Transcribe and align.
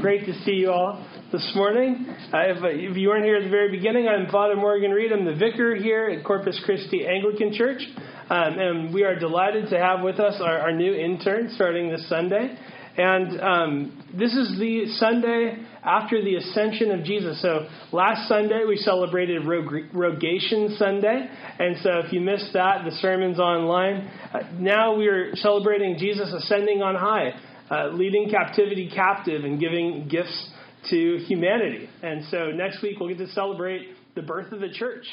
Great 0.00 0.24
to 0.24 0.32
see 0.44 0.52
you 0.52 0.70
all 0.70 1.06
this 1.30 1.52
morning. 1.54 2.06
Uh, 2.32 2.38
if, 2.38 2.56
if, 2.62 2.96
you 2.96 3.08
weren't 3.08 3.24
here 3.24 3.36
at 3.36 3.44
the 3.44 3.50
very 3.50 3.70
beginning, 3.70 4.08
I'm 4.08 4.30
Father 4.30 4.56
Morgan 4.56 4.92
Reed. 4.92 5.12
I'm 5.12 5.26
the 5.26 5.34
vicar 5.34 5.74
here 5.74 6.08
at 6.08 6.24
Corpus 6.24 6.58
Christi 6.64 7.06
Anglican 7.06 7.52
Church. 7.52 7.82
Um, 8.30 8.58
and 8.58 8.94
we 8.94 9.04
are 9.04 9.18
delighted 9.18 9.68
to 9.68 9.78
have 9.78 10.00
with 10.00 10.18
us 10.18 10.40
our, 10.40 10.58
our 10.58 10.72
new 10.72 10.94
intern 10.94 11.50
starting 11.54 11.90
this 11.90 12.08
Sunday. 12.08 12.56
And 12.96 13.40
um, 13.42 14.04
this 14.18 14.32
is 14.32 14.58
the 14.58 14.86
Sunday 14.96 15.58
after 15.84 16.24
the 16.24 16.36
ascension 16.36 16.92
of 16.92 17.04
Jesus. 17.04 17.42
So 17.42 17.68
last 17.92 18.26
Sunday 18.26 18.64
we 18.66 18.76
celebrated 18.78 19.42
Rogation 19.44 20.76
Sunday. 20.78 21.28
And 21.58 21.76
so 21.82 21.98
if 21.98 22.10
you 22.10 22.22
missed 22.22 22.54
that, 22.54 22.86
the 22.86 22.92
sermon's 23.02 23.38
online. 23.38 24.10
Uh, 24.32 24.38
now 24.54 24.96
we 24.96 25.08
are 25.08 25.36
celebrating 25.36 25.98
Jesus 25.98 26.32
ascending 26.32 26.80
on 26.80 26.94
high 26.94 27.34
uh, 27.70 27.88
leading 27.88 28.30
captivity 28.30 28.90
captive 28.94 29.44
and 29.44 29.60
giving 29.60 30.08
gifts 30.08 30.50
to 30.90 31.18
humanity. 31.26 31.88
And 32.02 32.24
so 32.30 32.50
next 32.50 32.82
week 32.82 32.98
we'll 32.98 33.08
get 33.08 33.18
to 33.18 33.28
celebrate 33.28 33.88
the 34.14 34.22
birth 34.22 34.52
of 34.52 34.60
the 34.60 34.70
church 34.70 35.04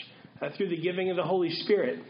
uh, 0.42 0.50
through 0.56 0.70
the 0.70 0.82
giving 0.82 1.10
of 1.10 1.18
the 1.18 1.24
Holy 1.24 1.52
Spirit. 1.52 2.04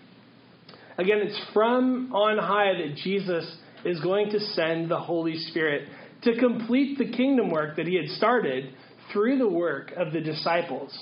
Again, 0.98 1.20
it's 1.20 1.39
from 1.54 2.14
on 2.14 2.38
high 2.38 2.73
that 2.73 2.95
Jesus 3.04 3.58
is 3.86 4.00
going 4.02 4.31
to 4.31 4.39
send 4.39 4.89
the 4.89 5.00
Holy 5.00 5.38
Spirit 5.38 5.88
to 6.23 6.38
complete 6.39 6.98
the 6.98 7.11
kingdom 7.11 7.52
work 7.52 7.76
that 7.76 7.86
he 7.86 7.95
had 7.95 8.09
started 8.17 8.73
through 9.14 9.38
the 9.38 9.48
work 9.48 9.92
of 9.95 10.11
the 10.14 10.22
disciples. 10.22 10.98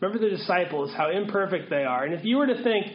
Remember 0.00 0.18
the 0.18 0.34
disciples, 0.36 0.92
how 0.96 1.10
imperfect 1.10 1.70
they 1.70 1.84
are. 1.84 2.04
And 2.04 2.14
if 2.14 2.24
you 2.24 2.36
were 2.36 2.46
to 2.46 2.62
think, 2.62 2.86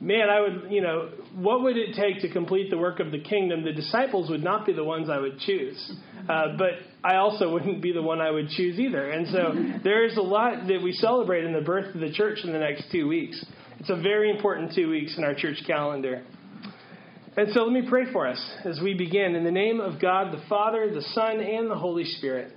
man, 0.00 0.28
I 0.28 0.40
would, 0.40 0.70
you 0.70 0.82
know, 0.82 1.10
what 1.34 1.62
would 1.62 1.76
it 1.76 1.94
take 1.94 2.20
to 2.22 2.32
complete 2.32 2.70
the 2.70 2.78
work 2.78 3.00
of 3.00 3.10
the 3.10 3.20
kingdom? 3.20 3.64
The 3.64 3.72
disciples 3.72 4.30
would 4.30 4.42
not 4.42 4.66
be 4.66 4.72
the 4.72 4.84
ones 4.84 5.08
I 5.08 5.18
would 5.18 5.38
choose. 5.38 5.92
Uh, 6.28 6.56
but 6.58 6.72
I 7.04 7.16
also 7.16 7.52
wouldn't 7.52 7.82
be 7.82 7.92
the 7.92 8.02
one 8.02 8.20
I 8.20 8.30
would 8.30 8.48
choose 8.50 8.78
either. 8.78 9.10
And 9.10 9.28
so 9.28 9.80
there's 9.84 10.16
a 10.16 10.22
lot 10.22 10.66
that 10.66 10.80
we 10.82 10.92
celebrate 10.92 11.44
in 11.44 11.52
the 11.52 11.60
birth 11.60 11.94
of 11.94 12.00
the 12.00 12.12
church 12.12 12.40
in 12.44 12.52
the 12.52 12.58
next 12.58 12.90
two 12.90 13.08
weeks. 13.08 13.44
It's 13.78 13.90
a 13.90 13.96
very 13.96 14.30
important 14.30 14.72
two 14.74 14.90
weeks 14.90 15.16
in 15.16 15.24
our 15.24 15.34
church 15.34 15.62
calendar. 15.66 16.24
And 17.36 17.52
so 17.52 17.64
let 17.64 17.72
me 17.72 17.86
pray 17.86 18.10
for 18.12 18.26
us 18.26 18.42
as 18.64 18.80
we 18.82 18.94
begin. 18.94 19.34
In 19.34 19.44
the 19.44 19.50
name 19.50 19.78
of 19.78 20.00
God, 20.00 20.32
the 20.32 20.42
Father, 20.48 20.90
the 20.92 21.02
Son, 21.02 21.40
and 21.40 21.70
the 21.70 21.74
Holy 21.74 22.04
Spirit. 22.04 22.54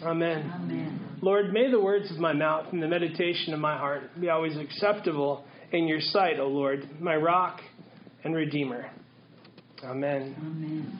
Amen. 0.00 0.52
Amen. 0.54 1.00
Lord, 1.20 1.52
may 1.52 1.70
the 1.70 1.80
words 1.80 2.10
of 2.10 2.18
my 2.18 2.32
mouth 2.32 2.66
and 2.72 2.82
the 2.82 2.88
meditation 2.88 3.52
of 3.52 3.60
my 3.60 3.76
heart 3.76 4.02
be 4.20 4.28
always 4.28 4.56
acceptable 4.56 5.44
in 5.72 5.88
your 5.88 6.00
sight, 6.00 6.38
O 6.38 6.46
Lord, 6.46 6.88
my 7.00 7.16
rock 7.16 7.60
and 8.24 8.34
redeemer. 8.34 8.90
Amen. 9.82 10.36
Amen. 10.38 10.98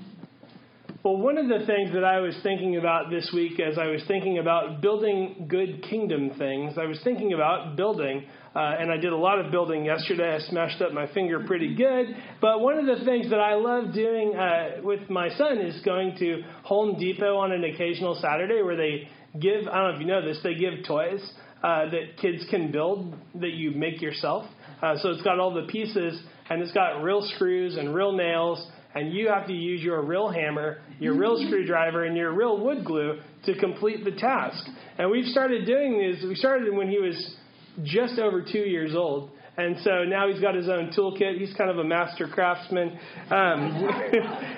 Well, 1.05 1.17
one 1.17 1.37
of 1.37 1.48
the 1.48 1.67
things 1.67 1.92
that 1.95 2.05
I 2.05 2.20
was 2.20 2.39
thinking 2.45 2.77
about 2.77 3.11
this 3.11 3.29
week 3.34 3.59
as 3.59 3.77
I 3.77 3.87
was 3.87 4.03
thinking 4.06 4.39
about 4.39 4.81
building 4.81 5.47
good 5.48 5.83
kingdom 5.83 6.31
things, 6.39 6.75
I 6.79 6.84
was 6.87 7.01
thinking 7.03 7.33
about 7.33 7.77
building. 7.77 8.25
Uh, 8.55 8.77
and 8.79 8.92
I 8.92 8.98
did 8.98 9.12
a 9.12 9.17
lot 9.17 9.41
of 9.41 9.51
building 9.51 9.84
yesterday. 9.84 10.34
I 10.34 10.39
smashed 10.48 10.81
up 10.81 10.92
my 10.92 11.12
finger 11.12 11.45
pretty 11.45 11.75
good. 11.75 12.14
But 12.41 12.61
one 12.61 12.79
of 12.79 12.86
the 12.86 13.05
things 13.05 13.30
that 13.30 13.41
I 13.41 13.55
love 13.55 13.92
doing 13.92 14.36
uh, 14.36 14.83
with 14.83 15.11
my 15.11 15.29
son 15.36 15.58
is 15.58 15.80
going 15.85 16.17
to 16.18 16.42
Home 16.64 16.98
Depot 16.98 17.36
on 17.36 17.51
an 17.51 17.64
occasional 17.64 18.14
Saturday 18.23 18.63
where 18.63 18.77
they 18.77 19.08
give, 19.41 19.67
I 19.67 19.79
don't 19.79 19.91
know 19.91 19.95
if 19.95 20.01
you 20.01 20.07
know 20.07 20.24
this, 20.24 20.39
they 20.45 20.55
give 20.55 20.85
toys 20.86 21.33
uh, 21.63 21.91
that 21.91 22.18
kids 22.20 22.45
can 22.51 22.70
build 22.70 23.14
that 23.36 23.52
you 23.52 23.70
make 23.73 24.02
yourself. 24.02 24.47
Uh, 24.83 24.97
so 24.98 25.11
it's 25.11 25.23
got 25.23 25.39
all 25.39 25.55
the 25.55 25.67
pieces, 25.69 26.20
and 26.51 26.61
it's 26.61 26.73
got 26.73 27.03
real 27.03 27.23
screws 27.35 27.77
and 27.77 27.95
real 27.95 28.13
nails, 28.13 28.67
and 28.95 29.13
you 29.13 29.29
have 29.29 29.47
to 29.47 29.53
use 29.53 29.81
your 29.81 30.03
real 30.03 30.29
hammer, 30.29 30.79
your 30.98 31.15
real 31.15 31.43
screwdriver, 31.47 32.05
and 32.05 32.17
your 32.17 32.33
real 32.35 32.59
wood 32.59 32.85
glue 32.85 33.21
to 33.45 33.59
complete 33.59 34.05
the 34.05 34.11
task. 34.11 34.65
And 34.98 35.11
we've 35.11 35.27
started 35.27 35.67
doing 35.67 35.98
this. 35.98 36.25
We 36.29 36.35
started 36.35 36.75
when 36.75 36.89
he 36.89 36.98
was 36.98 37.37
just 37.85 38.19
over 38.19 38.42
two 38.42 38.59
years 38.59 38.95
old. 38.95 39.31
And 39.57 39.77
so 39.85 40.05
now 40.05 40.30
he's 40.30 40.40
got 40.40 40.55
his 40.55 40.68
own 40.68 40.92
toolkit. 40.96 41.39
He's 41.39 41.52
kind 41.55 41.70
of 41.70 41.79
a 41.79 41.85
master 41.85 42.27
craftsman. 42.27 42.98
Um, 43.30 43.86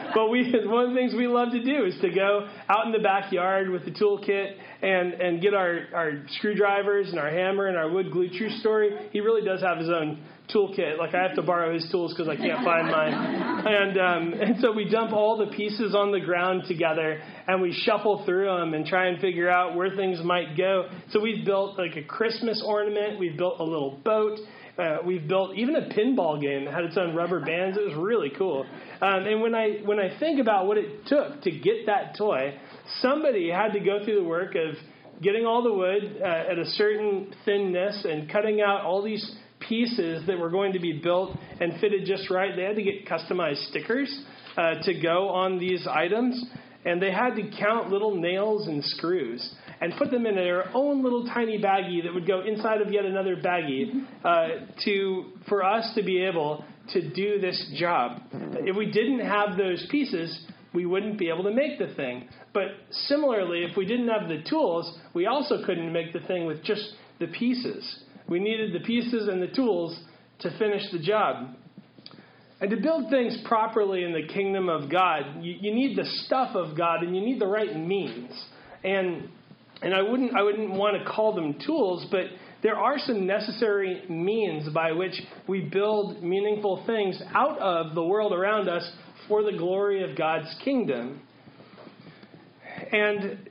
but 0.15 0.29
we, 0.29 0.55
one 0.67 0.85
of 0.85 0.91
the 0.91 0.97
things 0.97 1.15
we 1.15 1.27
love 1.27 1.51
to 1.51 1.63
do 1.63 1.85
is 1.85 2.01
to 2.01 2.11
go 2.11 2.49
out 2.69 2.87
in 2.87 2.93
the 2.93 3.01
backyard 3.01 3.71
with 3.71 3.85
the 3.85 3.91
toolkit 3.91 4.53
and, 4.83 5.15
and 5.15 5.43
get 5.43 5.53
our, 5.53 5.81
our 5.93 6.13
screwdrivers 6.37 7.11
and 7.11 7.19
our 7.19 7.31
hammer 7.31 7.67
and 7.67 7.77
our 7.77 7.91
wood 7.91 8.13
glue. 8.13 8.29
True 8.29 8.51
story, 8.51 8.91
he 9.11 9.21
really 9.21 9.45
does 9.45 9.63
have 9.63 9.79
his 9.79 9.89
own 9.89 10.23
toolkit. 10.55 10.99
Like 10.99 11.15
I 11.15 11.23
have 11.23 11.35
to 11.37 11.43
borrow 11.43 11.73
his 11.75 11.89
tools 11.91 12.13
because 12.13 12.29
I 12.29 12.37
can't 12.37 12.65
find 12.65 12.89
mine. 12.91 13.15
And 13.67 13.99
um, 13.99 14.41
and 14.41 14.61
so 14.61 14.73
we 14.73 14.89
dump 14.89 15.13
all 15.13 15.39
the 15.39 15.57
pieces 15.57 15.95
on 15.95 16.13
the 16.13 16.21
ground 16.21 16.65
together 16.69 17.21
and 17.49 17.63
we 17.63 17.73
shuffle 17.73 18.25
through 18.25 18.47
them 18.47 18.75
and 18.75 18.87
try 18.87 19.07
and 19.07 19.21
figure 19.21 19.49
out 19.49 19.75
where 19.75 19.95
things 19.97 20.21
might 20.23 20.57
go. 20.57 20.89
So 21.11 21.21
we've 21.21 21.45
built 21.45 21.79
like 21.79 21.97
a 21.97 22.03
Christmas 22.03 22.63
ornament. 22.65 23.19
We've 23.19 23.37
built 23.37 23.59
a 23.61 23.65
little 23.65 23.99
boat. 24.05 24.39
Uh, 24.77 24.99
we've 25.07 25.29
built 25.29 25.57
even 25.57 25.77
a 25.77 25.89
pinball 25.95 26.41
game 26.41 26.65
that 26.65 26.75
had 26.75 26.85
its 26.85 26.97
own 26.99 27.15
rubber 27.15 27.39
bands. 27.39 27.79
It 27.79 27.89
was 27.89 27.97
really 27.97 28.33
cool. 28.37 28.67
Um, 29.01 29.25
and 29.25 29.41
when 29.41 29.55
I 29.55 29.79
when 29.85 30.01
I 30.01 30.19
think 30.19 30.41
about 30.41 30.67
what 30.67 30.79
it 30.79 31.07
took 31.07 31.43
to 31.43 31.51
get 31.51 31.87
that 31.87 32.17
toy, 32.19 32.59
somebody 33.01 33.51
had 33.51 33.73
to 33.75 33.81
go 33.81 34.05
through 34.05 34.17
the 34.17 34.29
work 34.29 34.57
of 34.57 34.75
getting 35.23 35.47
all 35.47 35.63
the 35.63 35.73
wood 35.73 36.21
uh, 36.21 36.51
at 36.51 36.59
a 36.59 36.65
certain 36.67 37.33
thinness 37.45 38.05
and 38.05 38.29
cutting 38.31 38.61
out 38.61 38.81
all 38.81 39.01
these 39.01 39.37
pieces 39.61 40.27
that 40.27 40.39
were 40.39 40.51
going 40.51 40.73
to 40.73 40.81
be 40.81 41.01
built 41.01 41.37
and 41.61 41.81
fitted 41.81 42.05
just 42.05 42.29
right. 42.29 42.57
They 42.57 42.65
had 42.65 42.77
to 42.77 42.83
get 42.83 43.07
customized 43.07 43.69
stickers 43.69 44.25
uh, 44.57 44.83
to 44.83 45.01
go 45.01 45.29
on 45.29 45.59
these 45.59 45.87
items, 45.87 46.45
and 46.85 47.01
they 47.01 47.13
had 47.13 47.37
to 47.37 47.51
count 47.59 47.91
little 47.91 48.17
nails 48.17 48.67
and 48.67 48.85
screws 48.85 49.55
and 49.85 49.93
put 49.99 50.11
them 50.11 50.25
in 50.25 50.35
their 50.35 50.75
own 50.75 51.05
little 51.05 51.27
tiny 51.27 51.59
baggie 51.59 52.03
that 52.03 52.15
would 52.15 52.27
go 52.27 52.41
inside 52.41 52.81
of 52.81 52.91
yet 52.91 53.05
another 53.05 53.37
baggie 53.37 54.07
uh, 54.25 54.65
to 54.83 55.33
for 55.47 55.63
us 55.63 55.93
to 55.95 56.03
be 56.03 56.25
able 56.25 56.65
to 56.95 57.11
do 57.11 57.39
this 57.39 57.71
job. 57.77 58.23
If 58.33 58.77
we 58.77 58.91
didn't 58.91 59.21
have 59.21 59.59
those 59.59 59.87
pieces, 59.91 60.47
we 60.73 60.87
wouldn't 60.87 61.19
be 61.19 61.29
able 61.29 61.45
to 61.45 61.51
make 61.51 61.79
the 61.79 61.95
thing. 61.97 62.31
But 62.55 62.69
similarly, 63.09 63.65
if 63.65 63.77
we 63.77 63.85
didn't 63.85 64.09
have 64.09 64.27
the 64.27 64.43
tools, 64.49 64.91
we 65.13 65.27
also 65.27 65.63
couldn't 65.67 65.93
make 65.93 66.15
the 66.15 66.21
thing 66.21 66.47
with 66.47 66.65
just 66.65 66.95
the 67.21 67.27
pieces. 67.27 68.05
We 68.27 68.41
needed 68.41 68.75
the 68.75 68.87
pieces 68.87 69.29
and 69.29 69.43
the 69.43 69.55
tools 69.55 69.99
to 70.41 70.59
finish 70.59 70.83
the 70.93 70.99
job. 70.99 71.57
And 72.63 72.71
to 72.71 72.79
build 72.79 73.11
things 73.11 73.37
properly 73.45 74.03
in 74.05 74.15
the 74.15 74.27
kingdom 74.33 74.71
of 74.71 74.91
God, 74.91 75.43
you, 75.43 75.57
you 75.61 75.75
need 75.75 75.99
the 75.99 76.07
stuff 76.25 76.57
of 76.57 76.75
God 76.75 77.03
and 77.03 77.15
you 77.15 77.21
need 77.21 77.39
the 77.39 77.47
right 77.47 77.77
means. 77.77 78.33
And 78.83 79.29
and 79.83 79.95
I 79.95 80.03
wouldn't 80.03 80.35
I 80.35 80.43
wouldn't 80.43 80.71
want 80.71 80.97
to 81.03 81.11
call 81.11 81.35
them 81.35 81.59
tools, 81.67 82.07
but 82.11 82.27
there 82.63 82.77
are 82.77 82.99
some 82.99 83.27
necessary 83.27 84.03
means 84.09 84.73
by 84.73 84.93
which 84.93 85.21
we 85.47 85.61
build 85.61 86.23
meaningful 86.23 86.83
things 86.87 87.21
out 87.35 87.59
of 87.59 87.95
the 87.95 88.03
world 88.03 88.33
around 88.33 88.69
us 88.69 88.91
for 89.29 89.43
the 89.43 89.57
glory 89.57 90.09
of 90.09 90.17
God's 90.17 90.55
kingdom. 90.65 91.21
And 92.91 93.49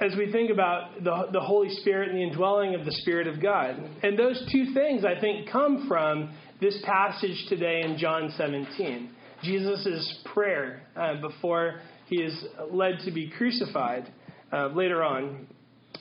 as 0.00 0.16
we 0.16 0.32
think 0.32 0.50
about 0.50 1.02
the, 1.02 1.28
the 1.32 1.40
Holy 1.40 1.70
Spirit 1.76 2.08
and 2.08 2.18
the 2.18 2.22
indwelling 2.22 2.74
of 2.74 2.84
the 2.84 2.92
Spirit 2.92 3.26
of 3.26 3.40
God. 3.40 3.76
And 4.02 4.18
those 4.18 4.38
two 4.50 4.74
things, 4.74 5.04
I 5.04 5.20
think, 5.20 5.48
come 5.50 5.86
from 5.88 6.34
this 6.60 6.76
passage 6.84 7.46
today 7.48 7.82
in 7.82 7.96
John 7.98 8.32
17. 8.36 9.10
Jesus' 9.42 10.18
prayer 10.32 10.82
uh, 10.96 11.20
before 11.20 11.80
he 12.06 12.16
is 12.16 12.44
led 12.70 12.98
to 13.04 13.10
be 13.12 13.30
crucified 13.36 14.12
uh, 14.52 14.68
later 14.68 15.02
on. 15.02 15.46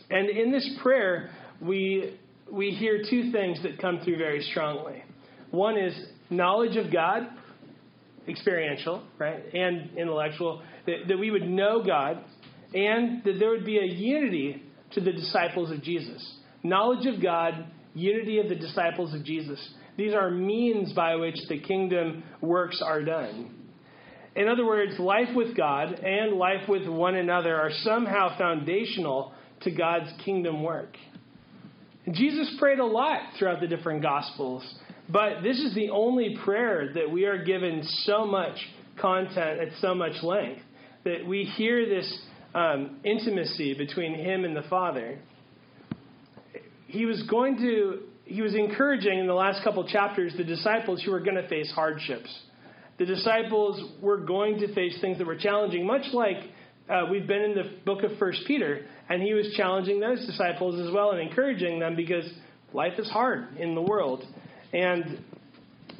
And 0.09 0.29
in 0.29 0.51
this 0.51 0.69
prayer, 0.81 1.31
we, 1.61 2.17
we 2.51 2.71
hear 2.71 3.03
two 3.09 3.31
things 3.31 3.61
that 3.63 3.79
come 3.79 4.01
through 4.03 4.17
very 4.17 4.41
strongly. 4.43 5.03
One 5.51 5.77
is 5.77 5.93
knowledge 6.29 6.77
of 6.77 6.91
God, 6.91 7.27
experiential, 8.27 9.03
right, 9.17 9.41
and 9.53 9.97
intellectual, 9.97 10.61
that, 10.85 11.07
that 11.07 11.17
we 11.17 11.31
would 11.31 11.47
know 11.47 11.83
God, 11.83 12.23
and 12.73 13.23
that 13.23 13.37
there 13.39 13.49
would 13.49 13.65
be 13.65 13.77
a 13.77 13.85
unity 13.85 14.63
to 14.91 15.01
the 15.01 15.11
disciples 15.11 15.71
of 15.71 15.81
Jesus. 15.81 16.37
Knowledge 16.63 17.05
of 17.05 17.21
God, 17.21 17.65
unity 17.93 18.39
of 18.39 18.49
the 18.49 18.55
disciples 18.55 19.13
of 19.13 19.23
Jesus. 19.23 19.59
These 19.97 20.13
are 20.13 20.31
means 20.31 20.93
by 20.93 21.15
which 21.15 21.35
the 21.49 21.59
kingdom 21.59 22.23
works 22.39 22.81
are 22.83 23.03
done. 23.03 23.55
In 24.35 24.47
other 24.47 24.65
words, 24.65 24.97
life 24.97 25.35
with 25.35 25.57
God 25.57 25.93
and 25.93 26.37
life 26.37 26.69
with 26.69 26.87
one 26.87 27.15
another 27.15 27.55
are 27.59 27.71
somehow 27.83 28.37
foundational 28.37 29.33
to 29.63 29.71
God's 29.71 30.11
kingdom 30.23 30.63
work. 30.63 30.95
And 32.05 32.15
Jesus 32.15 32.55
prayed 32.59 32.79
a 32.79 32.85
lot 32.85 33.19
throughout 33.37 33.61
the 33.61 33.67
different 33.67 34.01
Gospels, 34.01 34.63
but 35.09 35.41
this 35.43 35.59
is 35.59 35.75
the 35.75 35.89
only 35.89 36.37
prayer 36.43 36.91
that 36.95 37.11
we 37.11 37.25
are 37.25 37.43
given 37.43 37.83
so 38.05 38.25
much 38.25 38.57
content 38.99 39.59
at 39.59 39.67
so 39.79 39.93
much 39.93 40.23
length 40.23 40.61
that 41.03 41.25
we 41.25 41.43
hear 41.43 41.87
this 41.87 42.21
um, 42.53 42.99
intimacy 43.03 43.73
between 43.73 44.13
him 44.13 44.45
and 44.45 44.55
the 44.55 44.63
Father. 44.69 45.19
He 46.87 47.05
was 47.05 47.21
going 47.23 47.57
to, 47.57 47.99
he 48.25 48.41
was 48.41 48.53
encouraging 48.53 49.19
in 49.19 49.27
the 49.27 49.33
last 49.33 49.63
couple 49.63 49.87
chapters 49.87 50.33
the 50.37 50.43
disciples 50.43 51.01
who 51.03 51.11
were 51.11 51.21
going 51.21 51.37
to 51.37 51.47
face 51.47 51.71
hardships. 51.71 52.29
The 52.99 53.05
disciples 53.05 53.93
were 54.01 54.17
going 54.17 54.59
to 54.59 54.73
face 54.75 54.99
things 55.01 55.17
that 55.17 55.25
were 55.25 55.37
challenging, 55.37 55.87
much 55.87 56.13
like 56.13 56.37
uh, 56.89 57.05
we've 57.09 57.27
been 57.27 57.41
in 57.41 57.55
the 57.55 57.71
book 57.85 58.03
of 58.03 58.17
First 58.17 58.41
Peter, 58.47 58.85
and 59.09 59.21
he 59.21 59.33
was 59.33 59.53
challenging 59.55 59.99
those 59.99 60.25
disciples 60.25 60.79
as 60.79 60.93
well 60.93 61.11
and 61.11 61.19
encouraging 61.19 61.79
them 61.79 61.95
because 61.95 62.25
life 62.73 62.97
is 62.97 63.09
hard 63.09 63.57
in 63.57 63.75
the 63.75 63.81
world. 63.81 64.25
And 64.73 65.19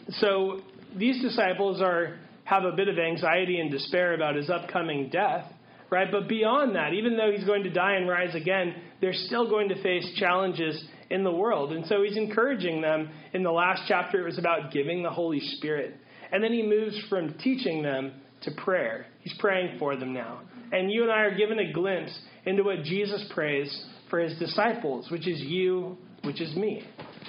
so 0.10 0.62
these 0.96 1.22
disciples 1.22 1.82
are 1.82 2.18
have 2.44 2.64
a 2.66 2.72
bit 2.72 2.90
of 2.90 3.00
anxiety 3.00 3.60
and 3.60 3.72
despair 3.72 4.14
about 4.14 4.36
his 4.36 4.50
upcoming 4.50 5.10
death, 5.10 5.46
right? 5.90 6.12
But 6.12 6.28
beyond 6.28 6.76
that, 6.76 6.94
even 6.94 7.16
though 7.16 7.32
he's 7.32 7.46
going 7.46 7.64
to 7.64 7.70
die 7.70 7.94
and 7.94 8.10
rise 8.10 8.36
again, 8.36 8.76
they're 9.00 9.14
still 9.14 9.50
going 9.50 9.70
to 9.70 9.82
face 9.82 10.06
challenges 10.18 10.84
in 11.10 11.24
the 11.24 11.32
world. 11.32 11.72
And 11.72 11.86
so 11.86 12.04
he's 12.04 12.18
encouraging 12.18 12.82
them. 12.82 13.10
In 13.34 13.44
the 13.44 13.52
last 13.52 13.84
chapter, 13.88 14.22
it 14.22 14.26
was 14.26 14.38
about 14.38 14.72
giving 14.72 15.02
the 15.04 15.10
Holy 15.10 15.40
Spirit. 15.40 15.96
And 16.32 16.44
then 16.44 16.52
he 16.52 16.64
moves 16.64 17.00
from 17.10 17.36
teaching 17.38 17.84
them 17.84 18.14
to 18.42 18.52
prayer. 18.52 19.06
He's 19.22 19.36
praying 19.40 19.78
for 19.80 19.96
them 19.96 20.14
now. 20.14 20.42
And 20.72 20.92
you 20.92 21.04
and 21.04 21.12
I 21.12 21.22
are 21.22 21.36
given 21.36 21.60
a 21.60 21.72
glimpse 21.72 22.18
into 22.46 22.64
what 22.64 22.84
Jesus 22.84 23.26
prays 23.34 23.86
for 24.10 24.20
his 24.20 24.38
disciples, 24.40 25.10
which 25.12 25.28
is 25.28 25.40
you, 25.42 25.98
which 26.24 26.42
is 26.42 26.56
me. 26.56 26.84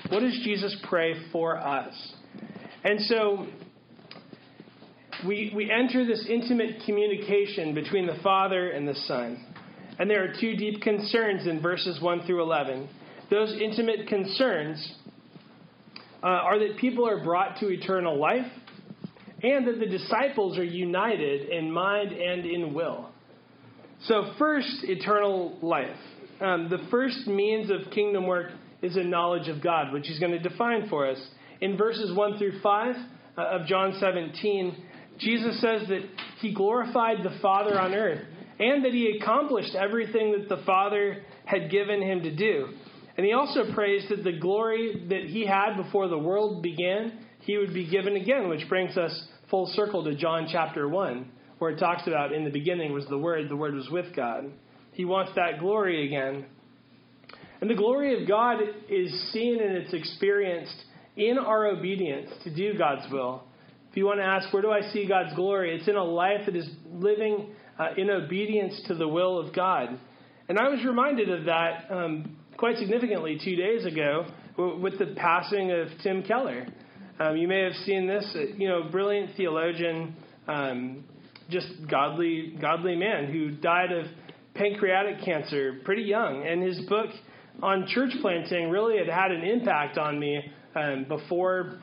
What 0.09 0.21
does 0.21 0.39
Jesus 0.45 0.77
pray 0.89 1.15
for 1.31 1.57
us? 1.57 1.95
And 2.85 3.01
so 3.03 3.47
we, 5.27 5.53
we 5.55 5.71
enter 5.71 6.07
this 6.07 6.27
intimate 6.29 6.83
communication 6.85 7.75
between 7.75 8.07
the 8.07 8.19
Father 8.23 8.71
and 8.71 8.87
the 8.87 8.95
Son. 8.95 9.45
And 9.99 10.11
there 10.11 10.25
are 10.25 10.33
two 10.41 10.57
deep 10.57 10.81
concerns 10.81 11.47
in 11.47 11.61
verses 11.61 12.01
1 12.01 12.27
through 12.27 12.43
11. 12.43 12.89
Those 13.31 13.55
intimate 13.61 14.09
concerns 14.09 14.95
uh, 16.23 16.27
are 16.27 16.59
that 16.59 16.77
people 16.79 17.09
are 17.09 17.23
brought 17.23 17.59
to 17.61 17.69
eternal 17.69 18.19
life 18.19 18.47
and 19.43 19.67
that 19.67 19.79
the 19.79 19.87
disciples 19.87 20.59
are 20.59 20.65
united 20.65 21.49
in 21.49 21.71
mind 21.71 22.13
and 22.13 22.47
in 22.47 22.75
will. 22.75 23.11
So, 24.05 24.33
first, 24.39 24.85
eternal 24.85 25.59
life. 25.63 25.97
Um, 26.41 26.69
the 26.69 26.87
first 26.91 27.27
means 27.27 27.71
of 27.71 27.93
kingdom 27.93 28.27
work 28.27 28.51
is 28.83 28.97
a 28.97 29.05
knowledge 29.05 29.49
of 29.49 29.63
God, 29.63 29.93
which 29.93 30.07
he's 30.09 30.19
going 30.19 30.33
to 30.33 30.41
define 30.41 30.89
for 30.89 31.09
us. 31.09 31.19
In 31.61 31.77
verses 31.77 32.17
1 32.17 32.39
through 32.39 32.61
5 32.61 32.97
uh, 33.39 33.43
of 33.43 33.67
John 33.67 33.97
17, 34.01 34.77
Jesus 35.19 35.61
says 35.61 35.89
that 35.89 36.03
he 36.41 36.53
glorified 36.53 37.19
the 37.23 37.39
Father 37.41 37.79
on 37.79 37.95
earth 37.95 38.25
and 38.59 38.85
that 38.85 38.93
he 38.93 39.19
accomplished 39.21 39.75
everything 39.75 40.33
that 40.33 40.49
the 40.49 40.63
Father 40.65 41.23
had 41.45 41.71
given 41.71 42.03
him 42.03 42.23
to 42.23 42.35
do. 42.35 42.69
And 43.17 43.27
he 43.27 43.33
also 43.33 43.73
prays 43.75 44.05
that 44.09 44.25
the 44.25 44.39
glory 44.39 45.07
that 45.11 45.25
he 45.25 45.47
had 45.47 45.77
before 45.77 46.09
the 46.09 46.19
world 46.19 46.63
began, 46.63 47.19
he 47.43 47.59
would 47.59 47.75
be 47.75 47.89
given 47.89 48.17
again, 48.17 48.49
which 48.49 48.69
brings 48.69 48.97
us 48.97 49.27
full 49.51 49.67
circle 49.75 50.05
to 50.05 50.15
John 50.15 50.49
chapter 50.51 50.89
1, 50.89 51.31
where 51.59 51.71
it 51.71 51.79
talks 51.79 52.07
about 52.07 52.33
in 52.33 52.45
the 52.45 52.51
beginning 52.51 52.93
was 52.93 53.07
the 53.07 53.19
Word, 53.19 53.49
the 53.49 53.57
Word 53.57 53.75
was 53.75 53.89
with 53.91 54.15
God. 54.17 54.51
He 54.93 55.05
wants 55.05 55.33
that 55.37 55.59
glory 55.59 56.07
again. 56.07 56.47
And 57.61 57.71
the 57.71 57.75
glory 57.75 58.21
of 58.21 58.29
God 58.29 58.59
is 58.89 59.33
seen 59.33 59.61
and 59.61 59.77
it's 59.77 59.93
experienced 59.93 60.75
in 61.17 61.39
our 61.39 61.67
obedience 61.67 62.31
to 62.45 62.55
do 62.55 62.77
God's 62.79 63.11
will. 63.13 63.45
If 63.91 63.97
you 63.97 64.07
want 64.07 64.21
to 64.21 64.25
ask, 64.25 64.53
where 64.53 64.63
do 64.63 64.71
I 64.71 64.81
see 64.93 65.07
God's 65.07 65.35
glory? 65.35 65.77
It's 65.77 65.87
in 65.87 65.97
a 65.97 66.05
life 66.05 66.47
that 66.47 66.57
is 66.57 66.69
living 66.91 67.51
uh, 67.79 67.91
in 67.97 68.09
obedience 68.11 68.81
to 68.89 68.95
the 68.95 69.07
will 69.07 69.39
of 69.39 69.55
God. 69.55 69.99
And 70.49 70.59
I 70.59 70.69
was 70.69 70.85
reminded 70.85 71.29
of 71.29 71.45
that 71.45 71.91
um, 71.91 72.37
quite 72.57 72.79
significantly 72.79 73.39
two 73.43 73.57
days 73.57 73.85
ago 73.85 74.27
with 74.57 74.99
the 74.99 75.15
passing 75.17 75.73
of 75.73 75.89
Tim 76.03 76.23
Keller. 76.23 76.67
Um, 77.19 77.37
you 77.37 77.47
may 77.47 77.61
have 77.61 77.75
seen 77.85 78.07
this, 78.07 78.25
uh, 78.35 78.55
you 78.57 78.69
know, 78.69 78.85
brilliant 78.91 79.37
theologian, 79.37 80.17
um, 80.49 81.05
just 81.51 81.69
godly, 81.91 82.57
godly 82.61 82.97
man 82.97 83.31
who 83.31 83.51
died 83.51 83.93
of 83.93 84.07
pancreatic 84.55 85.25
cancer 85.25 85.81
pretty 85.85 86.03
young. 86.03 86.47
And 86.47 86.63
his 86.63 86.81
book 86.89 87.11
on 87.63 87.87
church 87.89 88.13
planting 88.21 88.71
really 88.71 88.99
had 88.99 89.09
had 89.09 89.31
an 89.31 89.43
impact 89.43 89.99
on 89.99 90.19
me 90.19 90.41
um, 90.75 91.05
before 91.09 91.81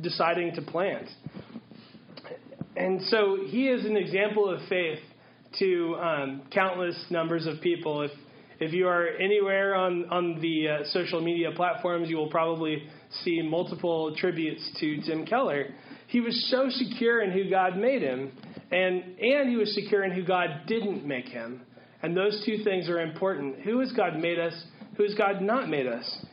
deciding 0.00 0.54
to 0.54 0.62
plant. 0.62 1.08
And 2.76 3.00
so 3.02 3.38
he 3.46 3.68
is 3.68 3.86
an 3.86 3.96
example 3.96 4.50
of 4.50 4.60
faith 4.68 4.98
to 5.58 5.96
um, 5.96 6.42
countless 6.52 6.96
numbers 7.10 7.46
of 7.46 7.60
people. 7.62 8.02
If 8.02 8.10
if 8.58 8.72
you 8.72 8.88
are 8.88 9.08
anywhere 9.08 9.74
on 9.74 10.10
on 10.10 10.40
the 10.40 10.68
uh, 10.68 10.78
social 10.92 11.22
media 11.22 11.50
platforms, 11.56 12.10
you 12.10 12.16
will 12.16 12.30
probably 12.30 12.86
see 13.24 13.42
multiple 13.42 14.14
tributes 14.16 14.68
to 14.80 15.00
Tim 15.02 15.26
Keller. 15.26 15.74
He 16.08 16.20
was 16.20 16.48
so 16.50 16.66
secure 16.68 17.22
in 17.22 17.32
who 17.32 17.50
God 17.50 17.76
made 17.76 18.02
him, 18.02 18.32
and 18.70 19.18
and 19.18 19.48
he 19.48 19.56
was 19.56 19.74
secure 19.74 20.04
in 20.04 20.12
who 20.12 20.24
God 20.24 20.62
didn't 20.66 21.04
make 21.04 21.26
him. 21.26 21.62
And 22.02 22.16
those 22.16 22.42
two 22.44 22.62
things 22.62 22.88
are 22.88 23.00
important. 23.00 23.60
Who 23.60 23.80
has 23.80 23.92
God 23.92 24.18
made 24.18 24.38
us? 24.38 24.54
Who 24.96 25.02
has 25.02 25.14
God 25.14 25.42
not 25.42 25.68
made 25.68 25.86
us? 25.86 26.24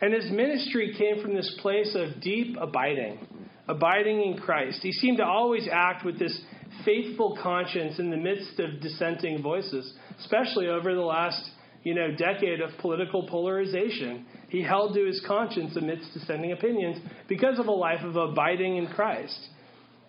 And 0.00 0.12
his 0.12 0.30
ministry 0.30 0.94
came 0.98 1.22
from 1.22 1.34
this 1.34 1.58
place 1.62 1.94
of 1.94 2.20
deep 2.20 2.56
abiding 2.60 3.26
abiding 3.68 4.22
in 4.22 4.38
Christ. 4.38 4.80
He 4.82 4.92
seemed 4.92 5.18
to 5.18 5.24
always 5.24 5.68
act 5.70 6.04
with 6.04 6.18
this 6.18 6.38
faithful 6.84 7.38
conscience 7.42 7.98
in 7.98 8.10
the 8.10 8.16
midst 8.16 8.58
of 8.58 8.80
dissenting 8.80 9.42
voices, 9.42 9.92
especially 10.18 10.66
over 10.66 10.94
the 10.94 11.00
last 11.00 11.40
you 11.84 11.94
know 11.94 12.10
decade 12.16 12.60
of 12.60 12.70
political 12.78 13.26
polarization. 13.28 14.26
He 14.48 14.62
held 14.62 14.94
to 14.94 15.06
his 15.06 15.22
conscience 15.26 15.76
amidst 15.76 16.12
dissenting 16.12 16.52
opinions 16.52 16.98
because 17.28 17.58
of 17.58 17.66
a 17.66 17.72
life 17.72 18.02
of 18.02 18.16
abiding 18.16 18.76
in 18.76 18.88
Christ. 18.88 19.38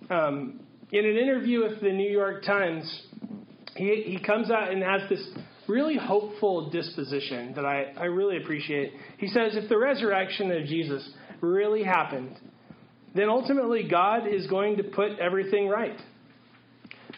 Um, 0.09 0.61
in 0.91 1.05
an 1.05 1.17
interview 1.17 1.63
with 1.63 1.81
the 1.81 1.91
New 1.91 2.09
York 2.09 2.43
Times, 2.43 3.03
he, 3.75 4.03
he 4.05 4.19
comes 4.23 4.51
out 4.51 4.71
and 4.71 4.83
has 4.83 5.09
this 5.09 5.27
really 5.67 5.97
hopeful 5.97 6.69
disposition 6.69 7.53
that 7.55 7.65
I, 7.65 7.93
I 7.97 8.05
really 8.05 8.37
appreciate. 8.37 8.93
He 9.17 9.27
says, 9.27 9.55
if 9.55 9.67
the 9.67 9.77
resurrection 9.77 10.51
of 10.51 10.65
Jesus 10.65 11.09
really 11.41 11.83
happened, 11.83 12.37
then 13.15 13.29
ultimately 13.29 13.87
God 13.89 14.27
is 14.27 14.45
going 14.47 14.77
to 14.77 14.83
put 14.83 15.19
everything 15.19 15.67
right. 15.67 15.99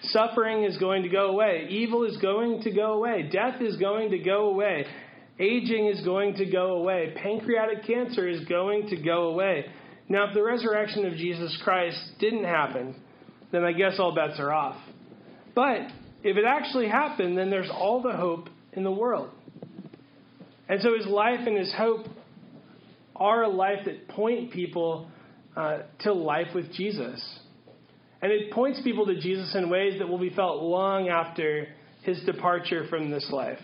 Suffering 0.03 0.63
is 0.63 0.77
going 0.77 1.03
to 1.03 1.09
go 1.09 1.27
away. 1.27 1.67
Evil 1.69 2.03
is 2.03 2.17
going 2.17 2.61
to 2.61 2.71
go 2.71 2.93
away. 2.93 3.29
Death 3.31 3.61
is 3.61 3.77
going 3.77 4.11
to 4.11 4.19
go 4.19 4.49
away. 4.49 4.85
Aging 5.39 5.87
is 5.87 6.01
going 6.01 6.35
to 6.35 6.45
go 6.45 6.77
away. 6.77 7.13
Pancreatic 7.21 7.85
cancer 7.85 8.27
is 8.27 8.43
going 8.45 8.89
to 8.89 8.97
go 8.97 9.29
away. 9.29 9.65
Now, 10.09 10.29
if 10.29 10.33
the 10.33 10.43
resurrection 10.43 11.05
of 11.05 11.13
Jesus 11.13 11.57
Christ 11.63 11.99
didn't 12.19 12.45
happen, 12.45 12.95
then 13.51 13.63
I 13.63 13.73
guess 13.73 13.99
all 13.99 14.15
bets 14.15 14.39
are 14.39 14.51
off. 14.51 14.77
But 15.53 15.81
if 16.23 16.37
it 16.37 16.45
actually 16.45 16.87
happened, 16.87 17.37
then 17.37 17.49
there's 17.49 17.69
all 17.69 18.01
the 18.01 18.13
hope 18.13 18.49
in 18.73 18.83
the 18.83 18.91
world. 18.91 19.29
And 20.69 20.81
so 20.81 20.95
his 20.95 21.05
life 21.07 21.39
and 21.45 21.57
his 21.57 21.73
hope 21.73 22.05
are 23.15 23.43
a 23.43 23.49
life 23.49 23.85
that 23.85 24.07
point 24.09 24.51
people 24.51 25.09
uh, 25.55 25.79
to 25.99 26.13
life 26.13 26.47
with 26.53 26.71
Jesus. 26.73 27.39
And 28.21 28.31
it 28.31 28.51
points 28.51 28.81
people 28.83 29.05
to 29.05 29.19
Jesus 29.19 29.53
in 29.55 29.69
ways 29.69 29.99
that 29.99 30.07
will 30.07 30.17
be 30.17 30.31
felt 30.31 30.63
long 30.63 31.09
after 31.09 31.67
his 32.01 32.19
departure 32.23 32.87
from 32.89 33.11
this 33.11 33.29
life. 33.31 33.59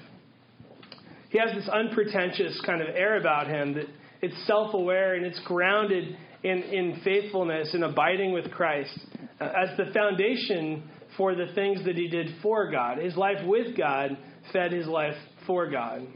He 1.29 1.39
has 1.39 1.55
this 1.55 1.67
unpretentious 1.67 2.61
kind 2.65 2.81
of 2.81 2.89
air 2.89 3.17
about 3.19 3.47
him 3.47 3.73
that 3.73 3.87
it's 4.21 4.35
self 4.45 4.73
aware 4.73 5.15
and 5.15 5.25
it's 5.25 5.39
grounded 5.45 6.15
in, 6.43 6.59
in 6.59 7.01
faithfulness 7.03 7.73
and 7.73 7.83
abiding 7.83 8.31
with 8.31 8.51
Christ 8.51 8.97
as 9.39 9.75
the 9.77 9.91
foundation 9.93 10.83
for 11.17 11.35
the 11.35 11.47
things 11.55 11.83
that 11.85 11.95
he 11.95 12.07
did 12.07 12.27
for 12.41 12.69
God. 12.69 12.99
His 12.99 13.15
life 13.15 13.45
with 13.45 13.75
God 13.75 14.17
fed 14.51 14.71
his 14.71 14.87
life 14.87 15.15
for 15.47 15.69
God. 15.69 16.07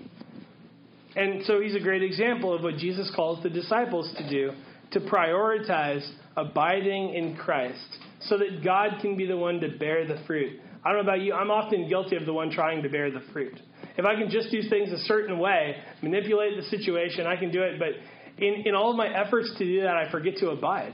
And 1.16 1.44
so 1.46 1.60
he's 1.62 1.76
a 1.76 1.80
great 1.80 2.04
example 2.04 2.54
of 2.54 2.62
what 2.62 2.78
Jesus 2.78 3.12
calls 3.16 3.42
the 3.42 3.50
disciples 3.50 4.14
to 4.18 4.30
do 4.30 4.52
to 4.92 5.00
prioritize 5.00 6.08
abiding 6.36 7.16
in 7.16 7.36
Christ 7.36 7.98
so 8.22 8.38
that 8.38 8.64
God 8.64 9.00
can 9.02 9.16
be 9.16 9.26
the 9.26 9.38
one 9.38 9.60
to 9.60 9.70
bear 9.78 10.08
the 10.08 10.22
fruit. 10.26 10.60
I 10.84 10.90
don't 10.90 11.06
know 11.06 11.12
about 11.12 11.22
you, 11.22 11.34
I'm 11.34 11.52
often 11.52 11.88
guilty 11.88 12.16
of 12.16 12.26
the 12.26 12.34
one 12.34 12.50
trying 12.50 12.84
to 12.84 12.90
bear 12.90 13.12
the 13.12 13.22
fruit. 13.34 13.60
If 13.98 14.06
I 14.06 14.16
can 14.16 14.30
just 14.30 14.52
do 14.52 14.62
things 14.70 14.92
a 14.92 15.00
certain 15.00 15.40
way, 15.40 15.76
manipulate 16.02 16.56
the 16.56 16.64
situation, 16.64 17.26
I 17.26 17.36
can 17.36 17.52
do 17.52 17.62
it, 17.62 17.80
but 17.80 17.90
in, 18.38 18.64
in 18.66 18.76
all 18.76 18.92
of 18.92 18.96
my 18.96 19.08
efforts 19.08 19.52
to 19.58 19.66
do 19.66 19.82
that, 19.82 19.96
I 19.96 20.10
forget 20.12 20.38
to 20.38 20.50
abide, 20.50 20.94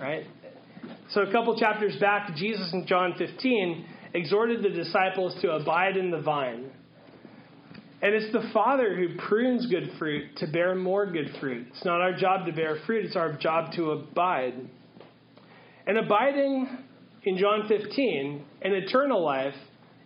right? 0.00 0.26
So 1.10 1.22
a 1.22 1.32
couple 1.32 1.58
chapters 1.58 1.96
back, 1.96 2.34
Jesus 2.36 2.72
in 2.72 2.86
John 2.86 3.14
15 3.18 3.86
exhorted 4.14 4.62
the 4.62 4.70
disciples 4.70 5.34
to 5.42 5.52
abide 5.52 5.96
in 5.96 6.10
the 6.10 6.20
vine. 6.20 6.70
And 8.02 8.14
it's 8.14 8.32
the 8.32 8.50
Father 8.52 8.96
who 8.96 9.16
prunes 9.28 9.66
good 9.66 9.92
fruit 9.98 10.36
to 10.38 10.46
bear 10.48 10.74
more 10.74 11.10
good 11.10 11.30
fruit. 11.40 11.68
It's 11.70 11.84
not 11.84 12.00
our 12.00 12.12
job 12.12 12.46
to 12.46 12.52
bear 12.52 12.78
fruit, 12.84 13.04
it's 13.04 13.16
our 13.16 13.32
job 13.36 13.72
to 13.76 13.92
abide. 13.92 14.54
And 15.86 15.98
abiding 15.98 16.78
in 17.24 17.38
John 17.38 17.66
15 17.68 18.44
and 18.62 18.74
eternal 18.74 19.22
life 19.22 19.54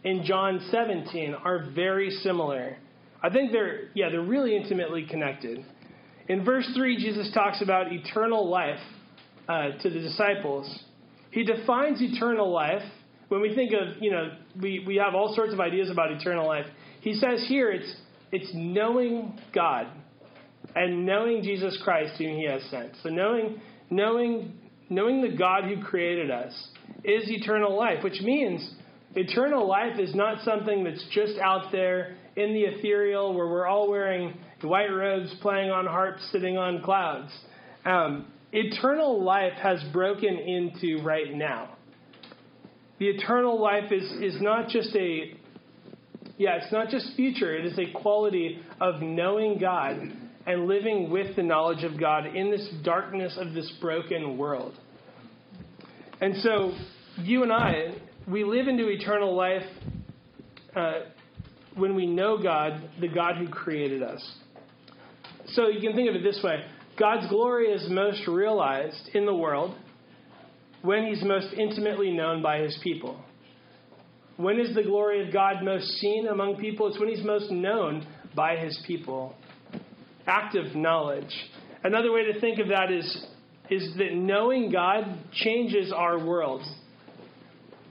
in 0.04 0.24
John 0.24 0.66
17 0.70 1.34
are 1.34 1.70
very 1.74 2.10
similar. 2.10 2.76
I 3.22 3.30
think 3.30 3.52
they're, 3.52 3.88
yeah, 3.94 4.08
they're 4.10 4.20
really 4.20 4.56
intimately 4.56 5.06
connected. 5.08 5.64
In 6.28 6.44
verse 6.44 6.68
3, 6.74 6.96
Jesus 6.96 7.30
talks 7.32 7.62
about 7.62 7.92
eternal 7.92 8.48
life 8.48 8.80
uh, 9.48 9.70
to 9.82 9.90
the 9.90 10.00
disciples. 10.00 10.84
He 11.30 11.44
defines 11.44 12.00
eternal 12.00 12.50
life. 12.50 12.82
When 13.28 13.40
we 13.40 13.54
think 13.54 13.72
of, 13.72 14.00
you 14.00 14.10
know, 14.10 14.30
we, 14.60 14.84
we 14.86 14.96
have 14.96 15.14
all 15.14 15.34
sorts 15.34 15.52
of 15.52 15.60
ideas 15.60 15.90
about 15.90 16.12
eternal 16.12 16.46
life. 16.46 16.66
He 17.00 17.14
says 17.14 17.44
here 17.48 17.70
it's, 17.70 17.94
it's 18.32 18.50
knowing 18.54 19.38
God 19.54 19.88
and 20.74 21.06
knowing 21.06 21.42
Jesus 21.42 21.78
Christ 21.82 22.14
whom 22.18 22.36
he 22.36 22.46
has 22.46 22.62
sent. 22.70 22.92
So 23.02 23.08
knowing, 23.08 23.60
knowing, 23.90 24.52
knowing 24.88 25.22
the 25.22 25.36
God 25.36 25.64
who 25.64 25.82
created 25.82 26.30
us 26.30 26.52
is 27.04 27.28
eternal 27.30 27.76
life, 27.76 28.02
which 28.04 28.20
means 28.20 28.74
eternal 29.14 29.66
life 29.66 29.98
is 29.98 30.14
not 30.14 30.44
something 30.44 30.84
that's 30.84 31.04
just 31.12 31.38
out 31.38 31.72
there 31.72 32.16
in 32.36 32.52
the 32.52 32.62
ethereal 32.62 33.34
where 33.34 33.46
we're 33.46 33.66
all 33.66 33.90
wearing 33.90 34.34
white 34.62 34.92
robes, 34.92 35.34
playing 35.40 35.70
on 35.70 35.86
harps, 35.86 36.26
sitting 36.32 36.56
on 36.56 36.82
clouds. 36.82 37.32
Um, 37.84 38.26
eternal 38.52 39.22
life 39.22 39.54
has 39.54 39.82
broken 39.92 40.38
into 40.38 41.02
right 41.02 41.34
now. 41.34 41.76
The 42.98 43.08
eternal 43.08 43.60
life 43.60 43.92
is, 43.92 44.10
is 44.22 44.40
not 44.40 44.68
just 44.68 44.94
a, 44.96 45.34
yeah, 46.38 46.56
it's 46.56 46.72
not 46.72 46.88
just 46.88 47.14
future, 47.14 47.54
it 47.54 47.66
is 47.66 47.78
a 47.78 47.92
quality 47.92 48.60
of 48.80 49.02
knowing 49.02 49.58
God 49.58 50.12
and 50.46 50.66
living 50.66 51.10
with 51.10 51.34
the 51.36 51.42
knowledge 51.42 51.84
of 51.84 51.98
God 51.98 52.34
in 52.34 52.50
this 52.50 52.68
darkness 52.84 53.36
of 53.38 53.52
this 53.52 53.70
broken 53.80 54.38
world. 54.38 54.74
And 56.20 56.36
so, 56.36 56.72
you 57.18 57.42
and 57.42 57.52
I, 57.52 57.94
we 58.28 58.44
live 58.44 58.68
into 58.68 58.88
eternal 58.88 59.34
life 59.34 59.66
uh, 60.74 60.92
when 61.74 61.94
we 61.94 62.06
know 62.06 62.42
God, 62.42 62.88
the 63.00 63.08
God 63.08 63.36
who 63.36 63.48
created 63.48 64.02
us. 64.02 64.22
So 65.48 65.68
you 65.68 65.80
can 65.80 65.94
think 65.94 66.08
of 66.08 66.16
it 66.16 66.22
this 66.22 66.40
way 66.42 66.64
God's 66.98 67.28
glory 67.28 67.66
is 67.66 67.86
most 67.90 68.26
realized 68.26 69.10
in 69.14 69.26
the 69.26 69.34
world 69.34 69.76
when 70.82 71.06
he's 71.06 71.22
most 71.22 71.52
intimately 71.54 72.12
known 72.12 72.42
by 72.42 72.58
his 72.60 72.78
people. 72.82 73.20
When 74.36 74.60
is 74.60 74.74
the 74.74 74.82
glory 74.82 75.26
of 75.26 75.32
God 75.32 75.62
most 75.62 75.86
seen 75.98 76.28
among 76.28 76.56
people? 76.56 76.88
It's 76.88 76.98
when 76.98 77.08
he's 77.08 77.24
most 77.24 77.50
known 77.50 78.06
by 78.34 78.56
his 78.56 78.78
people. 78.86 79.34
Active 80.26 80.74
knowledge. 80.74 81.32
Another 81.84 82.10
way 82.10 82.24
to 82.32 82.40
think 82.40 82.58
of 82.58 82.68
that 82.68 82.90
is, 82.90 83.26
is 83.70 83.96
that 83.96 84.12
knowing 84.12 84.72
God 84.72 85.04
changes 85.32 85.92
our 85.92 86.18
world. 86.18 86.62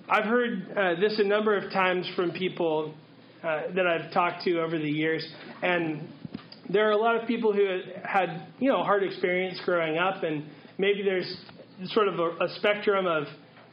I've 0.09 0.25
heard 0.25 0.67
uh, 0.77 0.99
this 0.99 1.17
a 1.17 1.23
number 1.23 1.57
of 1.57 1.71
times 1.71 2.09
from 2.15 2.31
people 2.31 2.93
uh, 3.41 3.61
that 3.73 3.87
I've 3.87 4.11
talked 4.11 4.43
to 4.43 4.59
over 4.59 4.77
the 4.77 4.89
years, 4.89 5.25
and 5.63 6.09
there 6.69 6.87
are 6.87 6.91
a 6.91 6.97
lot 6.97 7.15
of 7.15 7.27
people 7.27 7.53
who 7.53 7.79
had 8.03 8.47
you 8.59 8.69
know 8.69 8.83
hard 8.83 9.03
experience 9.03 9.59
growing 9.65 9.97
up, 9.97 10.23
and 10.23 10.45
maybe 10.77 11.03
there's 11.03 11.33
sort 11.85 12.07
of 12.07 12.19
a, 12.19 12.43
a 12.43 12.55
spectrum 12.57 13.05
of 13.07 13.23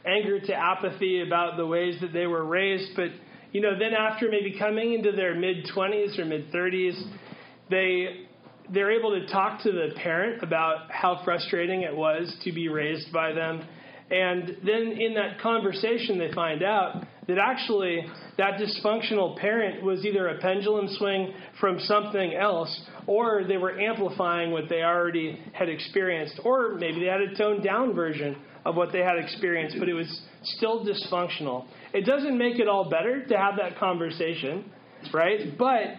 anger 0.05 0.39
to 0.39 0.53
apathy 0.53 1.21
about 1.21 1.57
the 1.57 1.65
ways 1.65 1.97
that 2.01 2.13
they 2.13 2.27
were 2.27 2.45
raised, 2.45 2.95
but 2.95 3.09
you 3.51 3.61
know 3.61 3.77
then 3.77 3.93
after 3.93 4.29
maybe 4.29 4.57
coming 4.57 4.93
into 4.93 5.11
their 5.11 5.35
mid 5.35 5.65
20s 5.75 6.17
or 6.17 6.25
mid 6.25 6.51
30s, 6.51 6.99
they 7.69 8.27
they're 8.71 8.91
able 8.91 9.11
to 9.11 9.27
talk 9.27 9.61
to 9.63 9.71
the 9.71 9.93
parent 9.95 10.43
about 10.43 10.89
how 10.89 11.21
frustrating 11.23 11.81
it 11.81 11.95
was 11.95 12.35
to 12.43 12.51
be 12.51 12.69
raised 12.69 13.11
by 13.11 13.33
them. 13.33 13.63
And 14.09 14.57
then 14.65 14.95
in 14.99 15.13
that 15.15 15.39
conversation, 15.41 16.19
they 16.19 16.31
find 16.33 16.63
out 16.63 17.05
that 17.27 17.37
actually 17.37 18.05
that 18.37 18.59
dysfunctional 18.59 19.37
parent 19.37 19.83
was 19.83 20.05
either 20.05 20.27
a 20.27 20.39
pendulum 20.39 20.87
swing 20.97 21.33
from 21.59 21.79
something 21.79 22.33
else, 22.35 22.81
or 23.07 23.43
they 23.47 23.57
were 23.57 23.79
amplifying 23.79 24.51
what 24.51 24.69
they 24.69 24.81
already 24.81 25.39
had 25.53 25.69
experienced, 25.69 26.39
or 26.43 26.75
maybe 26.75 26.99
they 26.99 27.07
had 27.07 27.21
a 27.21 27.35
toned 27.35 27.63
down 27.63 27.93
version 27.93 28.35
of 28.65 28.75
what 28.75 28.91
they 28.91 28.99
had 28.99 29.17
experienced, 29.17 29.77
but 29.79 29.89
it 29.89 29.93
was 29.93 30.21
still 30.43 30.85
dysfunctional. 30.85 31.65
It 31.93 32.05
doesn't 32.05 32.37
make 32.37 32.59
it 32.59 32.67
all 32.67 32.89
better 32.89 33.25
to 33.25 33.37
have 33.37 33.55
that 33.57 33.77
conversation, 33.77 34.65
right? 35.13 35.57
But 35.57 35.97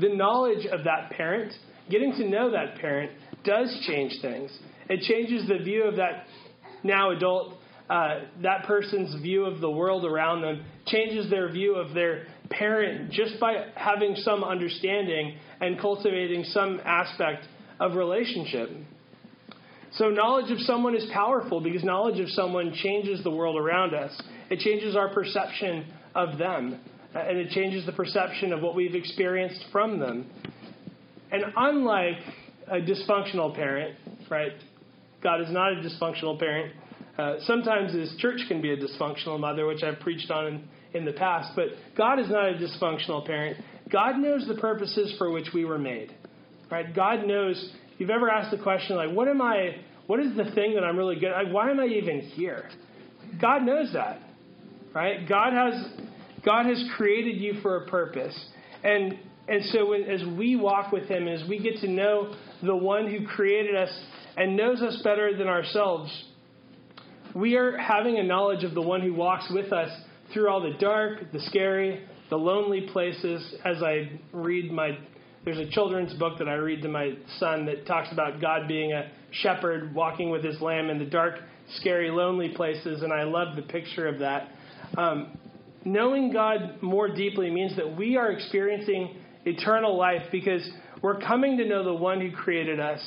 the 0.00 0.14
knowledge 0.14 0.66
of 0.66 0.84
that 0.84 1.10
parent, 1.10 1.52
getting 1.90 2.12
to 2.12 2.28
know 2.28 2.50
that 2.50 2.76
parent, 2.76 3.12
does 3.44 3.76
change 3.86 4.20
things. 4.22 4.50
It 4.88 5.00
changes 5.02 5.48
the 5.48 5.58
view 5.58 5.84
of 5.84 5.96
that 5.96 6.26
now 6.82 7.10
adult 7.10 7.54
uh, 7.88 8.20
that 8.42 8.64
person's 8.64 9.20
view 9.20 9.44
of 9.44 9.60
the 9.60 9.70
world 9.70 10.06
around 10.06 10.40
them 10.40 10.64
changes 10.86 11.28
their 11.28 11.50
view 11.52 11.74
of 11.74 11.92
their 11.92 12.26
parent 12.48 13.10
just 13.10 13.38
by 13.38 13.66
having 13.74 14.16
some 14.16 14.42
understanding 14.42 15.36
and 15.60 15.78
cultivating 15.78 16.44
some 16.44 16.80
aspect 16.84 17.46
of 17.80 17.94
relationship. 17.94 18.70
So, 19.92 20.08
knowledge 20.08 20.50
of 20.50 20.58
someone 20.60 20.96
is 20.96 21.06
powerful 21.12 21.60
because 21.60 21.84
knowledge 21.84 22.18
of 22.20 22.28
someone 22.30 22.74
changes 22.82 23.22
the 23.22 23.30
world 23.30 23.56
around 23.56 23.94
us. 23.94 24.18
It 24.50 24.60
changes 24.60 24.96
our 24.96 25.12
perception 25.12 25.86
of 26.14 26.38
them, 26.38 26.80
uh, 27.14 27.18
and 27.18 27.38
it 27.38 27.50
changes 27.50 27.86
the 27.86 27.92
perception 27.92 28.52
of 28.52 28.60
what 28.60 28.74
we've 28.74 28.94
experienced 28.94 29.64
from 29.70 30.00
them. 30.00 30.30
And 31.34 31.52
unlike 31.56 32.18
a 32.68 32.76
dysfunctional 32.76 33.52
parent, 33.56 33.96
right? 34.30 34.52
God 35.20 35.40
is 35.40 35.50
not 35.50 35.72
a 35.72 35.76
dysfunctional 35.76 36.38
parent. 36.38 36.72
Uh, 37.18 37.36
sometimes 37.40 37.92
his 37.92 38.14
church 38.18 38.40
can 38.46 38.62
be 38.62 38.70
a 38.70 38.76
dysfunctional 38.76 39.40
mother, 39.40 39.66
which 39.66 39.82
I've 39.82 39.98
preached 39.98 40.30
on 40.30 40.46
in, 40.46 40.68
in 40.94 41.04
the 41.04 41.12
past, 41.12 41.50
but 41.56 41.70
God 41.96 42.20
is 42.20 42.28
not 42.28 42.50
a 42.50 42.52
dysfunctional 42.54 43.26
parent. 43.26 43.56
God 43.90 44.16
knows 44.16 44.46
the 44.46 44.54
purposes 44.54 45.12
for 45.18 45.32
which 45.32 45.48
we 45.52 45.64
were 45.64 45.78
made. 45.78 46.14
Right? 46.70 46.94
God 46.94 47.26
knows. 47.26 47.72
If 47.94 48.00
you've 48.00 48.10
ever 48.10 48.30
asked 48.30 48.56
the 48.56 48.62
question 48.62 48.94
like, 48.94 49.10
"What 49.10 49.26
am 49.26 49.42
I? 49.42 49.76
What 50.06 50.20
is 50.20 50.36
the 50.36 50.50
thing 50.52 50.74
that 50.74 50.84
I'm 50.84 50.96
really 50.96 51.16
good? 51.16 51.32
at? 51.32 51.50
Why 51.50 51.70
am 51.70 51.80
I 51.80 51.86
even 51.86 52.20
here?" 52.20 52.68
God 53.40 53.64
knows 53.64 53.92
that. 53.92 54.20
Right? 54.94 55.28
God 55.28 55.52
has 55.52 55.88
God 56.44 56.66
has 56.66 56.82
created 56.96 57.40
you 57.40 57.60
for 57.60 57.84
a 57.84 57.86
purpose, 57.86 58.38
and 58.84 59.18
and 59.48 59.64
so 59.66 59.92
as 59.92 60.22
we 60.38 60.56
walk 60.56 60.92
with 60.92 61.04
Him, 61.04 61.28
as 61.28 61.46
we 61.48 61.58
get 61.58 61.80
to 61.80 61.88
know 61.88 62.34
the 62.62 62.76
one 62.76 63.10
who 63.10 63.26
created 63.26 63.74
us 63.74 63.90
and 64.36 64.56
knows 64.56 64.82
us 64.82 65.00
better 65.04 65.36
than 65.36 65.48
ourselves 65.48 66.10
we 67.34 67.56
are 67.56 67.76
having 67.76 68.18
a 68.18 68.22
knowledge 68.22 68.62
of 68.64 68.74
the 68.74 68.82
one 68.82 69.00
who 69.00 69.12
walks 69.12 69.50
with 69.52 69.72
us 69.72 69.90
through 70.32 70.48
all 70.48 70.60
the 70.60 70.76
dark, 70.78 71.32
the 71.32 71.40
scary, 71.40 72.04
the 72.30 72.36
lonely 72.36 72.88
places. 72.92 73.54
As 73.64 73.82
I 73.82 74.20
read 74.32 74.70
my, 74.70 74.96
there's 75.44 75.58
a 75.58 75.68
children's 75.70 76.14
book 76.14 76.38
that 76.38 76.48
I 76.48 76.54
read 76.54 76.82
to 76.82 76.88
my 76.88 77.14
son 77.38 77.66
that 77.66 77.86
talks 77.86 78.12
about 78.12 78.40
God 78.40 78.68
being 78.68 78.92
a 78.92 79.10
shepherd 79.32 79.94
walking 79.94 80.30
with 80.30 80.44
his 80.44 80.60
lamb 80.60 80.90
in 80.90 80.98
the 80.98 81.04
dark, 81.04 81.40
scary, 81.76 82.10
lonely 82.10 82.50
places, 82.50 83.02
and 83.02 83.12
I 83.12 83.24
love 83.24 83.56
the 83.56 83.62
picture 83.62 84.06
of 84.06 84.20
that. 84.20 84.50
Um, 84.96 85.36
knowing 85.84 86.32
God 86.32 86.80
more 86.82 87.08
deeply 87.12 87.50
means 87.50 87.74
that 87.76 87.96
we 87.96 88.16
are 88.16 88.30
experiencing 88.30 89.16
eternal 89.44 89.96
life 89.96 90.22
because 90.32 90.68
we're 91.02 91.20
coming 91.20 91.58
to 91.58 91.66
know 91.66 91.84
the 91.84 91.94
one 91.94 92.20
who 92.20 92.32
created 92.32 92.80
us 92.80 93.00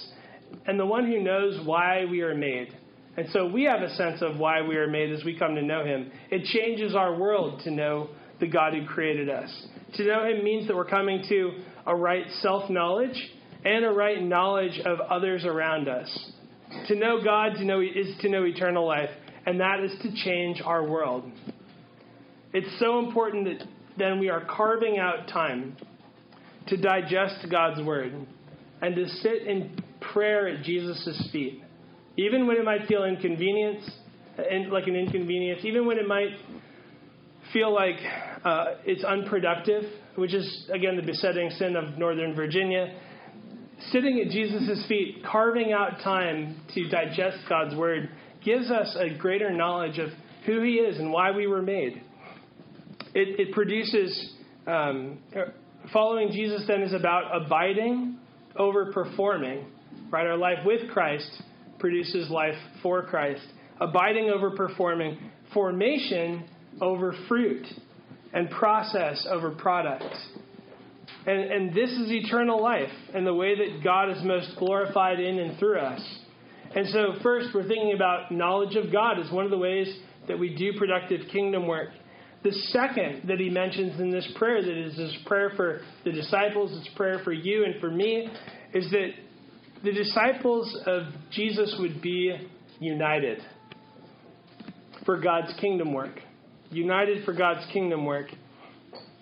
and 0.66 0.80
the 0.80 0.86
one 0.86 1.06
who 1.06 1.22
knows 1.22 1.66
why 1.66 2.06
we 2.06 2.22
are 2.22 2.36
made. 2.36 2.76
And 3.18 3.28
so 3.32 3.48
we 3.48 3.64
have 3.64 3.82
a 3.82 3.94
sense 3.96 4.22
of 4.22 4.38
why 4.38 4.62
we 4.62 4.76
are 4.76 4.88
made 4.88 5.12
as 5.12 5.24
we 5.24 5.38
come 5.38 5.56
to 5.56 5.62
know 5.62 5.84
Him. 5.84 6.12
It 6.30 6.44
changes 6.46 6.96
our 6.96 7.16
world 7.16 7.62
to 7.64 7.72
know 7.72 8.10
the 8.40 8.48
God 8.48 8.74
who 8.74 8.86
created 8.86 9.30
us. 9.30 9.50
To 9.96 10.06
know 10.06 10.24
Him 10.26 10.44
means 10.44 10.68
that 10.68 10.76
we're 10.76 10.86
coming 10.86 11.24
to 11.28 11.52
a 11.88 11.96
right 11.96 12.26
self 12.42 12.70
knowledge 12.70 13.18
and 13.66 13.84
a 13.84 13.90
right 13.90 14.22
knowledge 14.22 14.80
of 14.86 15.00
others 15.02 15.46
around 15.46 15.90
us. 15.90 16.32
To 16.90 16.96
know 16.96 17.24
God 17.24 17.54
to 17.56 17.66
know, 17.66 17.82
is 17.82 18.16
to 18.22 18.30
know 18.30 18.44
eternal 18.44 18.86
life, 18.86 19.10
and 19.46 19.60
that 19.60 19.80
is 19.80 19.92
to 20.04 20.14
change 20.24 20.62
our 20.64 20.88
world. 20.88 21.32
It's 22.54 22.80
so 22.80 23.00
important 23.00 23.46
that 23.46 23.68
then 23.98 24.20
we 24.20 24.30
are 24.30 24.46
carving 24.46 25.00
out 25.00 25.28
time 25.30 25.76
to 26.68 26.78
digest 26.78 27.46
God's 27.50 27.82
Word 27.82 28.14
and 28.82 28.96
to 28.96 29.08
sit 29.08 29.44
in 29.48 29.82
prayer 30.00 30.48
at 30.48 30.64
Jesus' 30.64 31.30
feet 31.32 31.64
even 32.18 32.48
when 32.48 32.58
it 32.58 32.66
might 32.66 32.88
feel 32.88 33.04
inconvenience, 33.04 33.90
like 34.72 34.88
an 34.88 34.96
inconvenience, 34.96 35.62
even 35.64 35.86
when 35.86 35.98
it 35.98 36.08
might 36.08 36.32
feel 37.54 37.74
like 37.74 37.96
uh, 38.44 38.66
it's 38.86 39.04
unproductive, 39.04 39.84
which 40.16 40.34
is 40.34 40.70
again 40.74 40.96
the 40.96 41.04
besetting 41.04 41.50
sin 41.52 41.76
of 41.76 41.98
Northern 41.98 42.36
Virginia. 42.36 43.00
Sitting 43.92 44.20
at 44.26 44.32
Jesus' 44.32 44.84
feet, 44.88 45.24
carving 45.24 45.72
out 45.72 46.00
time 46.04 46.60
to 46.74 46.90
digest 46.90 47.38
God's 47.48 47.76
word, 47.76 48.10
gives 48.44 48.72
us 48.72 48.98
a 49.00 49.16
greater 49.16 49.52
knowledge 49.52 50.00
of 50.00 50.10
who 50.48 50.64
He 50.64 50.76
is 50.76 50.98
and 50.98 51.12
why 51.12 51.30
we 51.32 51.46
were 51.46 51.62
made. 51.62 52.02
It, 53.14 53.40
it 53.40 53.54
produces 53.54 54.34
um, 54.66 55.20
following 55.92 56.32
Jesus 56.32 56.64
then 56.68 56.82
is 56.82 56.94
about 56.94 57.46
abiding 57.46 58.18
over 58.56 58.92
performing. 58.92 59.66
Right? 60.10 60.26
Our 60.26 60.38
life 60.38 60.60
with 60.66 60.90
Christ 60.92 61.30
produces 61.80 62.30
life 62.30 62.56
for 62.82 63.04
Christ. 63.04 63.46
Abiding 63.80 64.30
over 64.30 64.52
performing, 64.52 65.18
formation 65.54 66.48
over 66.82 67.14
fruit, 67.28 67.66
and 68.34 68.50
process 68.50 69.26
over 69.30 69.52
product. 69.52 70.16
And, 71.26 71.52
and 71.52 71.74
this 71.74 71.90
is 71.90 72.12
eternal 72.12 72.62
life 72.62 72.92
and 73.14 73.26
the 73.26 73.34
way 73.34 73.56
that 73.56 73.84
God 73.84 74.10
is 74.10 74.24
most 74.24 74.56
glorified 74.58 75.20
in 75.20 75.40
and 75.40 75.60
through 75.60 75.80
us. 75.80 76.02
And 76.76 76.88
so, 76.90 77.14
first, 77.24 77.50
we're 77.54 77.68
thinking 77.68 77.94
about 77.94 78.32
knowledge 78.32 78.76
of 78.76 78.92
God 78.92 79.20
as 79.20 79.32
one 79.32 79.46
of 79.46 79.52
the 79.52 79.58
ways 79.58 79.88
that 80.28 80.38
we 80.38 80.56
do 80.56 80.78
productive 80.78 81.22
kingdom 81.32 81.68
work. 81.68 81.90
The 82.44 82.52
second 82.52 83.28
that 83.28 83.40
he 83.40 83.50
mentions 83.50 84.00
in 84.00 84.12
this 84.12 84.28
prayer, 84.36 84.62
that 84.62 84.78
is 84.78 84.98
his 84.98 85.16
prayer 85.26 85.52
for 85.56 85.82
the 86.06 86.12
disciples, 86.12 86.78
it's 86.78 86.96
prayer 86.96 87.20
for 87.24 87.34
you 87.34 87.66
and 87.66 87.80
for 87.82 87.90
me, 87.90 88.30
is 88.74 88.90
that 88.92 89.10
the 89.84 89.92
disciples 89.92 90.78
of 90.86 91.04
Jesus 91.32 91.76
would 91.80 92.02
be 92.02 92.36
united 92.80 93.40
for 95.06 95.20
God's 95.20 95.54
kingdom 95.60 95.94
work. 95.94 96.20
United 96.70 97.26
for 97.26 97.34
God's 97.34 97.66
kingdom 97.72 98.06
work. 98.06 98.28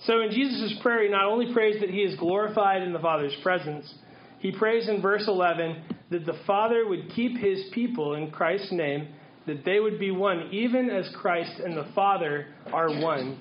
So 0.05 0.21
in 0.21 0.31
Jesus' 0.31 0.77
prayer, 0.81 1.03
he 1.03 1.09
not 1.09 1.25
only 1.25 1.53
prays 1.53 1.79
that 1.79 1.89
he 1.89 2.01
is 2.01 2.17
glorified 2.19 2.81
in 2.81 2.93
the 2.93 2.99
Father's 2.99 3.35
presence, 3.41 3.91
he 4.39 4.51
prays 4.51 4.87
in 4.89 5.01
verse 5.01 5.25
11 5.27 5.83
that 6.11 6.25
the 6.25 6.39
Father 6.45 6.87
would 6.87 7.11
keep 7.15 7.37
his 7.37 7.65
people 7.73 8.15
in 8.15 8.29
Christ's 8.29 8.71
name, 8.71 9.07
that 9.47 9.63
they 9.65 9.79
would 9.79 9.99
be 9.99 10.11
one, 10.11 10.49
even 10.51 10.89
as 10.89 11.09
Christ 11.15 11.59
and 11.63 11.77
the 11.77 11.87
Father 11.93 12.47
are 12.71 12.89
one. 12.89 13.37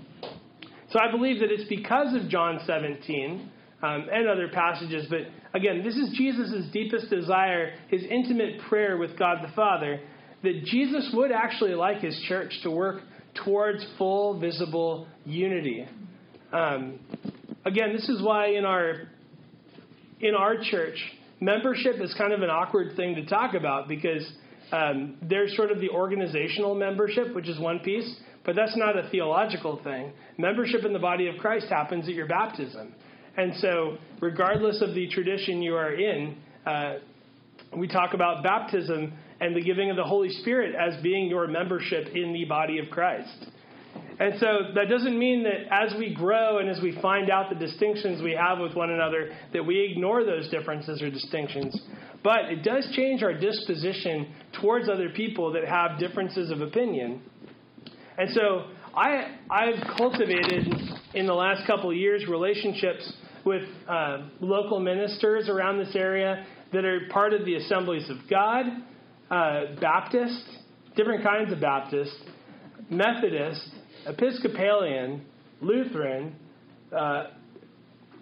So 0.90 0.98
I 1.00 1.10
believe 1.10 1.40
that 1.40 1.50
it's 1.50 1.68
because 1.68 2.14
of 2.14 2.28
John 2.28 2.60
17 2.66 3.50
um, 3.82 4.06
and 4.12 4.28
other 4.28 4.48
passages, 4.52 5.06
but 5.10 5.20
again, 5.54 5.82
this 5.82 5.96
is 5.96 6.14
Jesus' 6.16 6.66
deepest 6.72 7.10
desire, 7.10 7.72
his 7.88 8.02
intimate 8.04 8.60
prayer 8.68 8.96
with 8.96 9.18
God 9.18 9.38
the 9.42 9.52
Father, 9.54 10.00
that 10.42 10.64
Jesus 10.64 11.10
would 11.14 11.32
actually 11.32 11.74
like 11.74 12.00
his 12.00 12.18
church 12.28 12.52
to 12.62 12.70
work 12.70 13.02
towards 13.44 13.84
full 13.98 14.38
visible 14.38 15.08
unity. 15.24 15.86
Um, 16.52 17.00
again, 17.64 17.92
this 17.92 18.08
is 18.08 18.22
why 18.22 18.48
in 18.48 18.64
our 18.64 19.08
in 20.20 20.34
our 20.34 20.56
church, 20.70 20.96
membership 21.40 21.96
is 22.00 22.14
kind 22.16 22.32
of 22.32 22.40
an 22.40 22.50
awkward 22.50 22.96
thing 22.96 23.16
to 23.16 23.26
talk 23.26 23.54
about 23.54 23.88
because 23.88 24.24
um, 24.72 25.16
there's 25.22 25.54
sort 25.56 25.70
of 25.70 25.80
the 25.80 25.90
organizational 25.90 26.74
membership, 26.74 27.34
which 27.34 27.48
is 27.48 27.58
one 27.58 27.80
piece, 27.80 28.14
but 28.44 28.56
that's 28.56 28.76
not 28.76 28.96
a 28.98 29.08
theological 29.10 29.80
thing. 29.82 30.12
Membership 30.38 30.84
in 30.84 30.92
the 30.92 30.98
body 30.98 31.28
of 31.28 31.36
Christ 31.38 31.66
happens 31.68 32.08
at 32.08 32.14
your 32.14 32.26
baptism. 32.26 32.94
And 33.36 33.54
so, 33.56 33.96
regardless 34.20 34.80
of 34.80 34.94
the 34.94 35.08
tradition 35.08 35.62
you 35.62 35.74
are 35.74 35.94
in, 35.94 36.36
uh, 36.66 36.94
we 37.76 37.88
talk 37.88 38.14
about 38.14 38.42
baptism 38.42 39.12
and 39.40 39.56
the 39.56 39.62
giving 39.62 39.90
of 39.90 39.96
the 39.96 40.04
Holy 40.04 40.30
Spirit 40.30 40.74
as 40.74 41.02
being 41.02 41.28
your 41.28 41.46
membership 41.46 42.08
in 42.14 42.32
the 42.32 42.44
body 42.44 42.78
of 42.78 42.88
Christ. 42.90 43.46
And 44.18 44.34
so 44.38 44.46
that 44.74 44.88
doesn't 44.88 45.18
mean 45.18 45.42
that 45.42 45.72
as 45.72 45.92
we 45.98 46.14
grow 46.14 46.58
and 46.58 46.68
as 46.68 46.80
we 46.80 46.98
find 47.02 47.30
out 47.30 47.48
the 47.50 47.56
distinctions 47.56 48.22
we 48.22 48.32
have 48.32 48.58
with 48.60 48.74
one 48.74 48.90
another, 48.90 49.32
that 49.52 49.64
we 49.64 49.90
ignore 49.90 50.24
those 50.24 50.48
differences 50.50 51.02
or 51.02 51.10
distinctions. 51.10 51.76
But 52.24 52.46
it 52.46 52.64
does 52.64 52.88
change 52.96 53.22
our 53.22 53.34
disposition 53.34 54.34
towards 54.60 54.88
other 54.88 55.10
people 55.10 55.52
that 55.52 55.64
have 55.64 55.98
differences 56.00 56.50
of 56.50 56.62
opinion. 56.62 57.20
And 58.16 58.30
so 58.30 58.64
I, 58.96 59.36
I've 59.50 59.96
cultivated 59.98 60.72
in 61.12 61.26
the 61.26 61.34
last 61.34 61.66
couple 61.66 61.90
of 61.90 61.96
years 61.96 62.26
relationships 62.26 63.12
with 63.44 63.62
uh, 63.86 64.28
local 64.40 64.80
ministers 64.80 65.50
around 65.50 65.78
this 65.78 65.94
area 65.94 66.46
that 66.72 66.86
are 66.86 67.00
part 67.10 67.34
of 67.34 67.44
the 67.44 67.56
Assemblies 67.56 68.08
of 68.08 68.16
God, 68.30 68.64
uh, 69.30 69.74
Baptist, 69.78 70.44
different 70.96 71.22
kinds 71.22 71.52
of 71.52 71.60
Baptist, 71.60 72.16
Methodist, 72.88 73.68
Episcopalian, 74.06 75.26
Lutheran, 75.60 76.34
uh, 76.90 77.24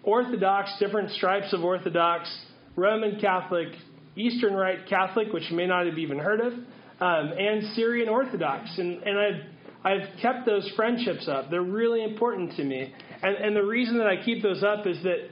Orthodox, 0.02 0.72
different 0.80 1.10
stripes 1.10 1.52
of 1.52 1.62
Orthodox, 1.62 2.28
Roman 2.74 3.20
Catholic, 3.20 3.68
Eastern 4.16 4.54
Rite 4.54 4.86
Catholic, 4.88 5.32
which 5.32 5.44
you 5.50 5.56
may 5.56 5.66
not 5.66 5.86
have 5.86 5.98
even 5.98 6.18
heard 6.18 6.40
of, 6.40 6.52
um, 6.52 7.32
and 7.38 7.74
Syrian 7.74 8.08
Orthodox. 8.08 8.70
And, 8.78 9.02
and 9.02 9.18
I've, 9.18 9.42
I've 9.84 10.20
kept 10.20 10.46
those 10.46 10.70
friendships 10.76 11.28
up. 11.28 11.50
They're 11.50 11.62
really 11.62 12.04
important 12.04 12.56
to 12.56 12.64
me. 12.64 12.92
And, 13.22 13.36
and 13.36 13.56
the 13.56 13.64
reason 13.64 13.98
that 13.98 14.06
I 14.06 14.22
keep 14.22 14.42
those 14.42 14.62
up 14.62 14.86
is 14.86 15.02
that 15.02 15.28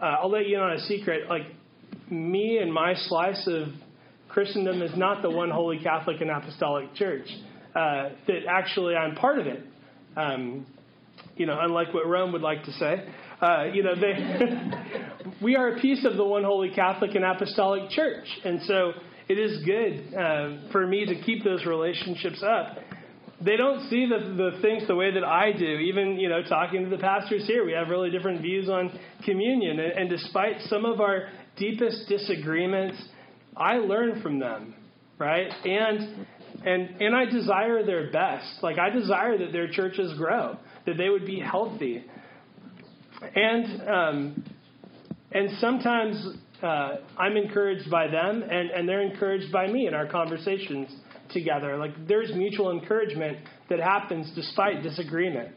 uh, 0.00 0.16
I'll 0.22 0.30
let 0.30 0.46
you 0.46 0.56
in 0.56 0.62
on 0.62 0.72
a 0.72 0.80
secret. 0.80 1.28
Like, 1.28 1.46
me 2.10 2.58
and 2.58 2.72
my 2.72 2.94
slice 2.94 3.46
of 3.46 3.68
Christendom 4.28 4.82
is 4.82 4.92
not 4.96 5.22
the 5.22 5.30
one 5.30 5.50
holy 5.50 5.78
Catholic 5.82 6.20
and 6.20 6.30
Apostolic 6.30 6.94
Church 6.94 7.26
uh, 7.74 8.10
that 8.26 8.40
actually 8.48 8.94
I'm 8.94 9.14
part 9.14 9.38
of 9.38 9.46
it. 9.46 9.64
Um, 10.16 10.66
you 11.36 11.46
know, 11.46 11.58
unlike 11.60 11.92
what 11.92 12.06
Rome 12.06 12.32
would 12.32 12.42
like 12.42 12.64
to 12.64 12.72
say. 12.72 13.08
Uh, 13.40 13.64
you 13.72 13.82
know, 13.82 13.94
they, 13.94 14.12
we 15.42 15.56
are 15.56 15.76
a 15.76 15.80
piece 15.80 16.04
of 16.04 16.16
the 16.16 16.24
one 16.24 16.44
holy 16.44 16.70
Catholic 16.70 17.14
and 17.14 17.24
Apostolic 17.24 17.90
Church, 17.90 18.26
and 18.44 18.60
so 18.62 18.92
it 19.28 19.38
is 19.38 19.64
good 19.64 20.14
uh, 20.14 20.70
for 20.72 20.86
me 20.86 21.04
to 21.06 21.20
keep 21.22 21.44
those 21.44 21.64
relationships 21.66 22.42
up. 22.42 22.78
They 23.44 23.56
don't 23.56 23.88
see 23.90 24.06
the, 24.06 24.34
the 24.34 24.62
things 24.62 24.86
the 24.88 24.94
way 24.94 25.12
that 25.12 25.24
I 25.24 25.52
do. 25.52 25.64
Even 25.64 26.18
you 26.18 26.28
know, 26.28 26.42
talking 26.42 26.84
to 26.84 26.90
the 26.90 26.96
pastors 26.96 27.46
here, 27.46 27.66
we 27.66 27.72
have 27.72 27.88
really 27.88 28.10
different 28.10 28.40
views 28.40 28.68
on 28.68 28.98
communion, 29.24 29.78
and, 29.78 29.92
and 29.92 30.10
despite 30.10 30.62
some 30.62 30.84
of 30.84 31.00
our 31.00 31.28
deepest 31.56 32.08
disagreements, 32.08 32.96
I 33.56 33.74
learn 33.76 34.22
from 34.22 34.38
them, 34.38 34.74
right? 35.18 35.50
And 35.64 36.26
and, 36.64 37.00
and 37.00 37.14
I 37.14 37.26
desire 37.26 37.84
their 37.84 38.10
best. 38.10 38.62
Like, 38.62 38.78
I 38.78 38.90
desire 38.90 39.38
that 39.38 39.52
their 39.52 39.68
churches 39.68 40.16
grow, 40.16 40.58
that 40.86 40.96
they 40.96 41.08
would 41.08 41.26
be 41.26 41.38
healthy. 41.38 42.04
And, 43.34 43.88
um, 43.88 44.44
and 45.32 45.50
sometimes 45.58 46.36
uh, 46.62 46.96
I'm 47.18 47.36
encouraged 47.36 47.90
by 47.90 48.08
them, 48.08 48.42
and, 48.42 48.70
and 48.70 48.88
they're 48.88 49.02
encouraged 49.02 49.52
by 49.52 49.66
me 49.66 49.86
in 49.86 49.94
our 49.94 50.06
conversations 50.06 50.88
together. 51.32 51.76
Like, 51.76 51.92
there's 52.06 52.32
mutual 52.34 52.70
encouragement 52.70 53.38
that 53.68 53.80
happens 53.80 54.30
despite 54.34 54.82
disagreement. 54.82 55.50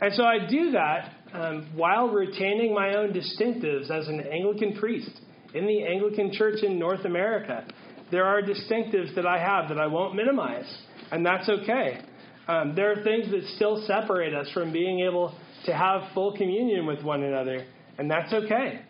And 0.00 0.14
so 0.14 0.24
I 0.24 0.46
do 0.48 0.70
that 0.72 1.12
um, 1.32 1.70
while 1.74 2.08
retaining 2.08 2.74
my 2.74 2.94
own 2.94 3.12
distinctives 3.12 3.90
as 3.90 4.08
an 4.08 4.20
Anglican 4.20 4.78
priest 4.78 5.10
in 5.52 5.66
the 5.66 5.84
Anglican 5.84 6.32
Church 6.32 6.62
in 6.62 6.78
North 6.78 7.04
America 7.04 7.66
there 8.10 8.24
are 8.24 8.42
distinctives 8.42 9.14
that 9.14 9.26
I 9.26 9.38
have 9.38 9.68
that 9.68 9.78
I 9.78 9.86
won't 9.86 10.14
minimize, 10.14 10.66
and 11.12 11.24
that's 11.24 11.48
okay. 11.48 12.00
Um, 12.48 12.74
there 12.74 12.90
are 12.92 13.04
things 13.04 13.30
that 13.30 13.42
still 13.54 13.84
separate 13.86 14.34
us 14.34 14.50
from 14.52 14.72
being 14.72 15.00
able 15.00 15.34
to 15.66 15.72
have 15.72 16.12
full 16.12 16.36
communion 16.36 16.86
with 16.86 17.02
one 17.02 17.22
another, 17.22 17.66
and 17.98 18.10
that's 18.10 18.32
okay. 18.32 18.80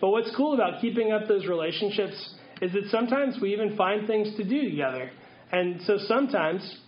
But 0.00 0.10
what's 0.10 0.34
cool 0.36 0.54
about 0.54 0.80
keeping 0.80 1.12
up 1.12 1.28
those 1.28 1.46
relationships 1.46 2.34
is 2.62 2.72
that 2.72 2.84
sometimes 2.90 3.38
we 3.40 3.52
even 3.52 3.76
find 3.76 4.06
things 4.06 4.34
to 4.36 4.44
do 4.44 4.68
together. 4.68 5.10
And 5.52 5.80
so 5.82 5.98
sometimes 6.06 6.78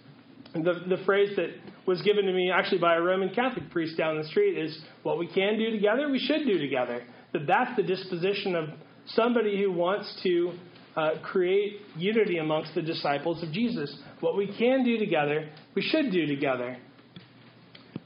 the, 0.55 0.83
the 0.89 1.03
phrase 1.05 1.37
that 1.37 1.51
was 1.87 2.01
given 2.03 2.27
to 2.27 2.33
me 2.33 2.51
actually 2.51 2.79
by 2.79 2.97
a 2.97 3.01
Roman 3.01 3.35
Catholic 3.35 3.71
priest 3.71 3.97
down 3.97 4.19
the 4.19 4.29
street 4.29 4.57
is 4.57 4.79
what 5.03 5.19
we 5.19 5.27
can 5.27 5.59
do 5.59 5.71
together, 5.71 6.09
we 6.09 6.19
should 6.19 6.47
do 6.47 6.59
together. 6.59 7.03
That 7.33 7.47
that's 7.47 7.77
the 7.77 7.83
disposition 7.83 8.55
of 8.55 8.69
somebody 9.07 9.61
who 9.61 9.73
wants 9.73 10.21
to 10.23 10.53
uh, 10.95 11.11
create 11.23 11.81
unity 11.97 12.39
amongst 12.39 12.75
the 12.75 12.83
disciples 12.83 13.43
of 13.43 13.51
Jesus. 13.51 13.95
What 14.21 14.37
we 14.37 14.47
can 14.59 14.85
do 14.85 14.99
together, 14.99 15.49
we 15.75 15.83
should 15.83 16.13
do 16.13 16.27
together. 16.27 16.77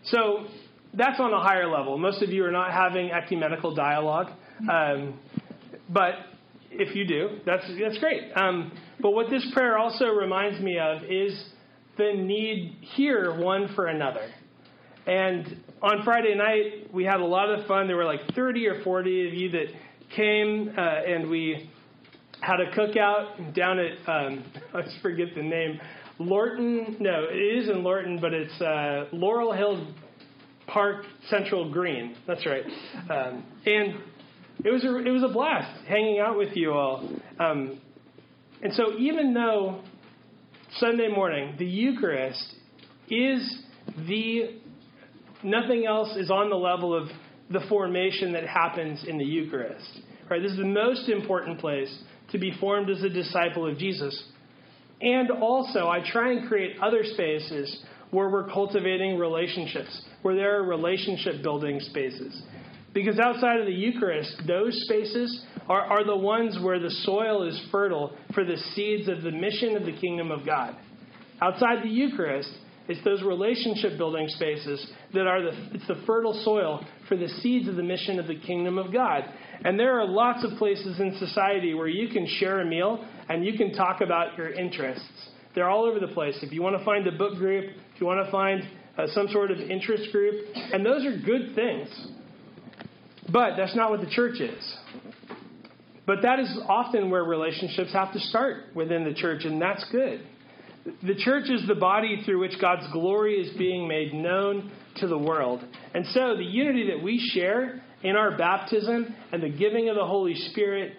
So 0.04 0.46
that's 0.94 1.18
on 1.18 1.32
a 1.32 1.40
higher 1.40 1.68
level. 1.68 1.98
Most 1.98 2.22
of 2.22 2.30
you 2.30 2.44
are 2.44 2.52
not 2.52 2.72
having 2.72 3.10
ecumenical 3.10 3.74
dialogue, 3.74 4.28
um, 4.70 5.18
but 5.88 6.14
if 6.70 6.94
you 6.94 7.06
do, 7.06 7.38
that's 7.44 7.64
that's 7.80 7.98
great. 7.98 8.22
Um, 8.34 8.72
but 9.00 9.10
what 9.12 9.30
this 9.30 9.46
prayer 9.52 9.78
also 9.78 10.06
reminds 10.06 10.60
me 10.60 10.78
of 10.78 11.02
is 11.04 11.50
the 11.96 12.12
need 12.14 12.76
here 12.80 13.38
one 13.40 13.68
for 13.74 13.86
another. 13.86 14.28
And 15.06 15.62
on 15.82 16.02
Friday 16.04 16.34
night, 16.34 16.92
we 16.92 17.04
had 17.04 17.20
a 17.20 17.24
lot 17.24 17.48
of 17.48 17.66
fun. 17.66 17.86
There 17.86 17.96
were 17.96 18.04
like 18.04 18.20
30 18.34 18.66
or 18.66 18.82
40 18.82 19.28
of 19.28 19.34
you 19.34 19.50
that 19.52 19.66
came, 20.14 20.72
uh, 20.76 20.80
and 20.80 21.30
we 21.30 21.70
had 22.40 22.60
a 22.60 22.70
cookout 22.72 23.54
down 23.54 23.78
at 23.78 23.92
um, 24.08 24.44
I 24.74 24.82
forget 25.02 25.28
the 25.34 25.42
name. 25.42 25.80
Lorton, 26.18 26.96
no, 26.98 27.24
it 27.30 27.36
is 27.36 27.68
in 27.68 27.82
Lorton, 27.82 28.18
but 28.20 28.32
it's 28.32 28.60
uh, 28.60 29.04
Laurel 29.12 29.52
Hill 29.52 29.86
Park 30.66 31.04
Central 31.28 31.70
Green. 31.70 32.16
That's 32.26 32.44
right. 32.46 32.64
Um, 33.10 33.44
and 33.66 33.94
it 34.64 34.70
was 34.70 34.84
a 34.84 34.96
it 34.96 35.10
was 35.10 35.22
a 35.22 35.32
blast 35.32 35.86
hanging 35.86 36.18
out 36.18 36.36
with 36.36 36.56
you 36.56 36.72
all. 36.72 37.08
Um, 37.38 37.80
and 38.62 38.72
so 38.72 38.96
even 38.98 39.34
though 39.34 39.82
Sunday 40.78 41.08
morning 41.08 41.54
the 41.58 41.66
Eucharist 41.66 42.54
is 43.08 43.62
the 44.08 44.58
nothing 45.42 45.86
else 45.86 46.16
is 46.16 46.30
on 46.30 46.50
the 46.50 46.56
level 46.56 46.94
of 46.94 47.08
the 47.50 47.60
formation 47.68 48.32
that 48.32 48.46
happens 48.46 49.04
in 49.06 49.18
the 49.18 49.24
Eucharist. 49.24 50.00
Right? 50.28 50.42
This 50.42 50.52
is 50.52 50.58
the 50.58 50.64
most 50.64 51.08
important 51.08 51.60
place 51.60 51.96
to 52.32 52.38
be 52.38 52.52
formed 52.58 52.90
as 52.90 53.02
a 53.02 53.08
disciple 53.08 53.70
of 53.70 53.78
Jesus. 53.78 54.20
And 55.00 55.30
also, 55.30 55.88
I 55.88 56.02
try 56.10 56.32
and 56.32 56.48
create 56.48 56.76
other 56.82 57.04
spaces 57.04 57.84
where 58.10 58.28
we're 58.28 58.48
cultivating 58.48 59.18
relationships, 59.18 60.02
where 60.22 60.34
there 60.34 60.58
are 60.58 60.62
relationship 60.64 61.42
building 61.42 61.80
spaces. 61.80 62.42
Because 62.96 63.18
outside 63.18 63.60
of 63.60 63.66
the 63.66 63.74
Eucharist, 63.74 64.40
those 64.46 64.72
spaces 64.84 65.44
are, 65.68 65.82
are 65.82 66.02
the 66.02 66.16
ones 66.16 66.56
where 66.62 66.80
the 66.80 66.90
soil 66.90 67.46
is 67.46 67.60
fertile 67.70 68.16
for 68.32 68.42
the 68.42 68.56
seeds 68.74 69.06
of 69.06 69.20
the 69.20 69.30
mission 69.30 69.76
of 69.76 69.84
the 69.84 69.92
kingdom 69.92 70.30
of 70.30 70.46
God. 70.46 70.74
Outside 71.42 71.84
the 71.84 71.90
Eucharist, 71.90 72.48
it's 72.88 73.04
those 73.04 73.22
relationship 73.22 73.98
building 73.98 74.26
spaces 74.28 74.90
that 75.12 75.26
are 75.26 75.42
the, 75.42 75.50
it's 75.74 75.86
the 75.86 76.02
fertile 76.06 76.40
soil 76.42 76.86
for 77.06 77.18
the 77.18 77.28
seeds 77.28 77.68
of 77.68 77.76
the 77.76 77.82
mission 77.82 78.18
of 78.18 78.28
the 78.28 78.40
kingdom 78.40 78.78
of 78.78 78.90
God. 78.94 79.24
And 79.62 79.78
there 79.78 80.00
are 80.00 80.06
lots 80.06 80.42
of 80.42 80.56
places 80.56 80.98
in 80.98 81.18
society 81.18 81.74
where 81.74 81.88
you 81.88 82.08
can 82.08 82.26
share 82.38 82.62
a 82.62 82.64
meal 82.64 83.06
and 83.28 83.44
you 83.44 83.58
can 83.58 83.74
talk 83.74 84.00
about 84.00 84.38
your 84.38 84.50
interests. 84.54 85.28
They're 85.54 85.68
all 85.68 85.84
over 85.84 86.00
the 86.00 86.14
place. 86.14 86.38
If 86.40 86.50
you 86.50 86.62
want 86.62 86.78
to 86.78 86.84
find 86.86 87.06
a 87.06 87.12
book 87.12 87.34
group, 87.34 87.76
if 87.94 88.00
you 88.00 88.06
want 88.06 88.24
to 88.24 88.32
find 88.32 88.62
uh, 88.96 89.06
some 89.08 89.28
sort 89.28 89.50
of 89.50 89.58
interest 89.58 90.10
group, 90.12 90.46
and 90.54 90.86
those 90.86 91.04
are 91.04 91.18
good 91.18 91.54
things. 91.54 91.90
But 93.32 93.56
that's 93.56 93.74
not 93.74 93.90
what 93.90 94.00
the 94.00 94.10
church 94.10 94.40
is. 94.40 94.76
But 96.06 96.22
that 96.22 96.38
is 96.38 96.58
often 96.68 97.10
where 97.10 97.24
relationships 97.24 97.92
have 97.92 98.12
to 98.12 98.20
start 98.20 98.74
within 98.74 99.04
the 99.04 99.14
church, 99.14 99.44
and 99.44 99.60
that's 99.60 99.84
good. 99.90 100.20
The 101.02 101.16
church 101.16 101.50
is 101.50 101.66
the 101.66 101.74
body 101.74 102.22
through 102.24 102.38
which 102.40 102.60
God's 102.60 102.86
glory 102.92 103.34
is 103.40 103.56
being 103.56 103.88
made 103.88 104.14
known 104.14 104.70
to 104.96 105.08
the 105.08 105.18
world. 105.18 105.64
And 105.94 106.06
so 106.06 106.36
the 106.36 106.44
unity 106.44 106.90
that 106.94 107.02
we 107.02 107.18
share 107.34 107.82
in 108.04 108.14
our 108.14 108.38
baptism 108.38 109.12
and 109.32 109.42
the 109.42 109.48
giving 109.48 109.88
of 109.88 109.96
the 109.96 110.04
Holy 110.04 110.36
Spirit 110.36 110.92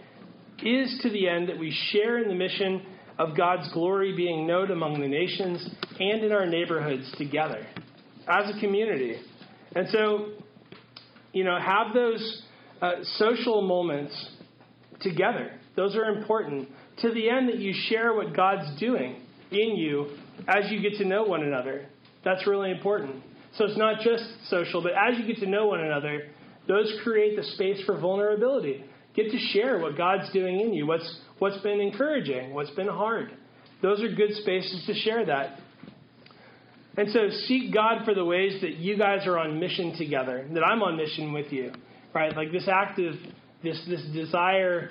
is 0.61 0.99
to 1.03 1.09
the 1.09 1.29
end 1.29 1.47
that 1.47 1.57
we 1.57 1.71
share 1.91 2.21
in 2.21 2.27
the 2.27 2.35
mission 2.35 2.85
of 3.17 3.37
God's 3.37 3.71
glory 3.71 4.15
being 4.15 4.45
known 4.45 4.71
among 4.71 4.99
the 4.99 5.07
nations 5.07 5.67
and 5.99 6.23
in 6.23 6.31
our 6.33 6.45
neighborhoods 6.45 7.09
together 7.17 7.65
as 8.27 8.55
a 8.55 8.59
community. 8.59 9.15
And 9.75 9.87
so, 9.89 10.31
you 11.37 11.43
know, 11.43 11.59
have 11.59 11.93
those 11.93 12.41
uh, 12.81 12.93
social 13.17 13.61
moments 13.61 14.13
together. 15.01 15.51
Those 15.75 15.95
are 15.95 16.05
important 16.05 16.67
to 17.01 17.13
the 17.13 17.29
end 17.29 17.49
that 17.49 17.59
you 17.59 17.75
share 17.89 18.15
what 18.15 18.35
God's 18.35 18.79
doing 18.79 19.21
in 19.51 19.75
you 19.75 20.17
as 20.47 20.71
you 20.71 20.81
get 20.81 20.97
to 20.97 21.05
know 21.05 21.25
one 21.25 21.43
another. 21.43 21.85
That's 22.25 22.47
really 22.47 22.71
important. 22.71 23.23
So 23.55 23.65
it's 23.65 23.77
not 23.77 24.01
just 24.01 24.23
social, 24.49 24.81
but 24.81 24.93
as 24.93 25.19
you 25.19 25.27
get 25.27 25.37
to 25.43 25.47
know 25.47 25.67
one 25.67 25.81
another, 25.81 26.23
those 26.67 26.91
create 27.03 27.35
the 27.35 27.43
space 27.43 27.85
for 27.85 27.99
vulnerability. 27.99 28.83
Get 29.15 29.29
to 29.29 29.37
share 29.37 29.77
what 29.77 29.95
God's 29.95 30.33
doing 30.33 30.59
in 30.59 30.73
you, 30.73 30.87
what's, 30.87 31.19
what's 31.37 31.61
been 31.61 31.79
encouraging, 31.79 32.55
what's 32.55 32.71
been 32.71 32.87
hard. 32.87 33.31
Those 33.83 34.01
are 34.01 34.09
good 34.09 34.33
spaces 34.41 34.83
to 34.87 34.95
share 34.95 35.23
that. 35.27 35.59
And 36.97 37.11
so 37.11 37.29
seek 37.45 37.71
God 37.71 38.05
for 38.05 38.15
the 38.15 38.25
ways 38.25 38.59
that 38.61 38.77
you 38.77 38.97
guys 38.97 39.27
are 39.27 39.37
on 39.37 39.59
mission 39.59 39.95
together, 39.97 40.47
that 40.51 40.63
I'm 40.63 40.81
on 40.81 40.97
mission 40.97 41.31
with 41.31 41.51
you. 41.51 41.71
Right? 42.13 42.35
Like 42.35 42.51
this 42.51 42.67
act 42.67 42.99
of 42.99 43.13
this 43.63 43.79
this 43.87 44.03
desire, 44.13 44.89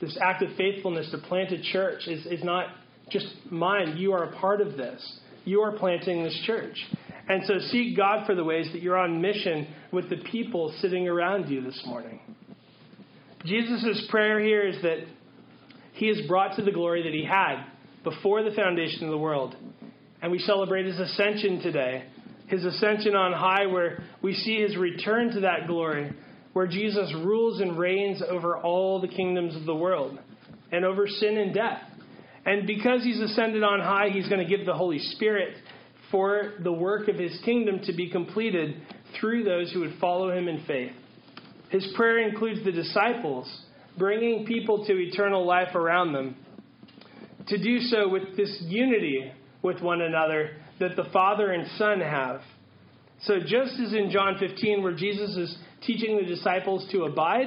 this 0.00 0.18
act 0.20 0.42
of 0.42 0.50
faithfulness 0.56 1.10
to 1.12 1.18
plant 1.18 1.52
a 1.52 1.62
church 1.62 2.08
is, 2.08 2.26
is 2.26 2.42
not 2.42 2.66
just 3.10 3.26
mine. 3.50 3.96
You 3.96 4.12
are 4.12 4.24
a 4.24 4.36
part 4.36 4.60
of 4.60 4.76
this. 4.76 5.18
You 5.44 5.60
are 5.60 5.72
planting 5.72 6.24
this 6.24 6.38
church. 6.44 6.76
And 7.28 7.44
so 7.46 7.58
seek 7.70 7.96
God 7.96 8.26
for 8.26 8.34
the 8.34 8.44
ways 8.44 8.68
that 8.72 8.82
you're 8.82 8.98
on 8.98 9.20
mission 9.20 9.68
with 9.92 10.10
the 10.10 10.16
people 10.30 10.74
sitting 10.80 11.08
around 11.08 11.48
you 11.48 11.62
this 11.62 11.80
morning. 11.86 12.20
Jesus' 13.44 14.06
prayer 14.10 14.40
here 14.40 14.66
is 14.66 14.82
that 14.82 15.04
he 15.92 16.06
is 16.06 16.26
brought 16.26 16.56
to 16.56 16.62
the 16.62 16.72
glory 16.72 17.02
that 17.04 17.12
he 17.12 17.24
had 17.24 17.64
before 18.02 18.42
the 18.42 18.50
foundation 18.50 19.04
of 19.04 19.10
the 19.10 19.18
world. 19.18 19.54
And 20.24 20.32
we 20.32 20.38
celebrate 20.38 20.86
his 20.86 20.98
ascension 20.98 21.60
today, 21.60 22.02
his 22.46 22.64
ascension 22.64 23.14
on 23.14 23.34
high, 23.34 23.66
where 23.66 24.02
we 24.22 24.32
see 24.32 24.58
his 24.58 24.74
return 24.74 25.30
to 25.34 25.40
that 25.40 25.66
glory, 25.66 26.14
where 26.54 26.66
Jesus 26.66 27.12
rules 27.14 27.60
and 27.60 27.78
reigns 27.78 28.22
over 28.26 28.56
all 28.56 29.02
the 29.02 29.06
kingdoms 29.06 29.54
of 29.54 29.66
the 29.66 29.74
world 29.74 30.18
and 30.72 30.82
over 30.82 31.06
sin 31.06 31.36
and 31.36 31.52
death. 31.52 31.82
And 32.46 32.66
because 32.66 33.04
he's 33.04 33.20
ascended 33.20 33.62
on 33.62 33.80
high, 33.80 34.08
he's 34.14 34.26
going 34.26 34.40
to 34.40 34.48
give 34.48 34.64
the 34.64 34.72
Holy 34.72 34.98
Spirit 34.98 35.56
for 36.10 36.54
the 36.62 36.72
work 36.72 37.08
of 37.08 37.16
his 37.16 37.38
kingdom 37.44 37.80
to 37.84 37.92
be 37.92 38.08
completed 38.08 38.76
through 39.20 39.44
those 39.44 39.70
who 39.72 39.80
would 39.80 39.98
follow 40.00 40.30
him 40.30 40.48
in 40.48 40.64
faith. 40.64 40.92
His 41.68 41.86
prayer 41.94 42.26
includes 42.26 42.64
the 42.64 42.72
disciples, 42.72 43.46
bringing 43.98 44.46
people 44.46 44.86
to 44.86 44.92
eternal 44.94 45.44
life 45.44 45.74
around 45.74 46.14
them. 46.14 46.34
To 47.48 47.62
do 47.62 47.80
so 47.80 48.08
with 48.08 48.38
this 48.38 48.56
unity 48.62 49.30
with 49.64 49.80
one 49.80 50.02
another 50.02 50.50
that 50.78 50.94
the 50.94 51.08
Father 51.12 51.50
and 51.50 51.66
Son 51.76 52.00
have. 52.00 52.40
So, 53.22 53.40
just 53.40 53.80
as 53.80 53.92
in 53.94 54.10
John 54.12 54.36
15, 54.38 54.82
where 54.82 54.94
Jesus 54.94 55.36
is 55.36 55.56
teaching 55.84 56.16
the 56.16 56.26
disciples 56.26 56.86
to 56.92 57.04
abide, 57.04 57.46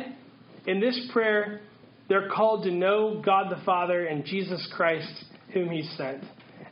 in 0.65 0.81
this 0.81 1.09
prayer, 1.13 1.61
they're 2.09 2.29
called 2.29 2.63
to 2.63 2.71
know 2.71 3.21
God 3.23 3.51
the 3.51 3.63
Father 3.63 4.05
and 4.05 4.25
Jesus 4.25 4.67
Christ, 4.75 5.13
whom 5.53 5.69
He 5.69 5.83
sent. 5.95 6.23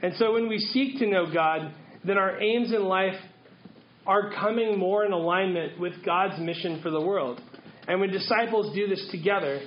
And 0.02 0.14
so 0.16 0.34
when 0.34 0.50
we 0.50 0.58
seek 0.60 1.00
to 1.00 1.08
know 1.08 1.32
God, 1.32 1.74
then 2.04 2.18
our 2.18 2.42
aims 2.42 2.74
in 2.74 2.84
life 2.86 3.20
are 4.08 4.32
coming 4.34 4.78
more 4.78 5.06
in 5.06 5.12
alignment 5.12 5.80
with 5.80 5.94
God's 6.06 6.40
mission 6.40 6.82
for 6.82 6.90
the 6.90 7.02
world. 7.02 7.42
And 7.88 8.00
when 8.00 8.12
disciples 8.12 8.74
do 8.76 8.88
this 8.88 9.08
together, 9.12 9.62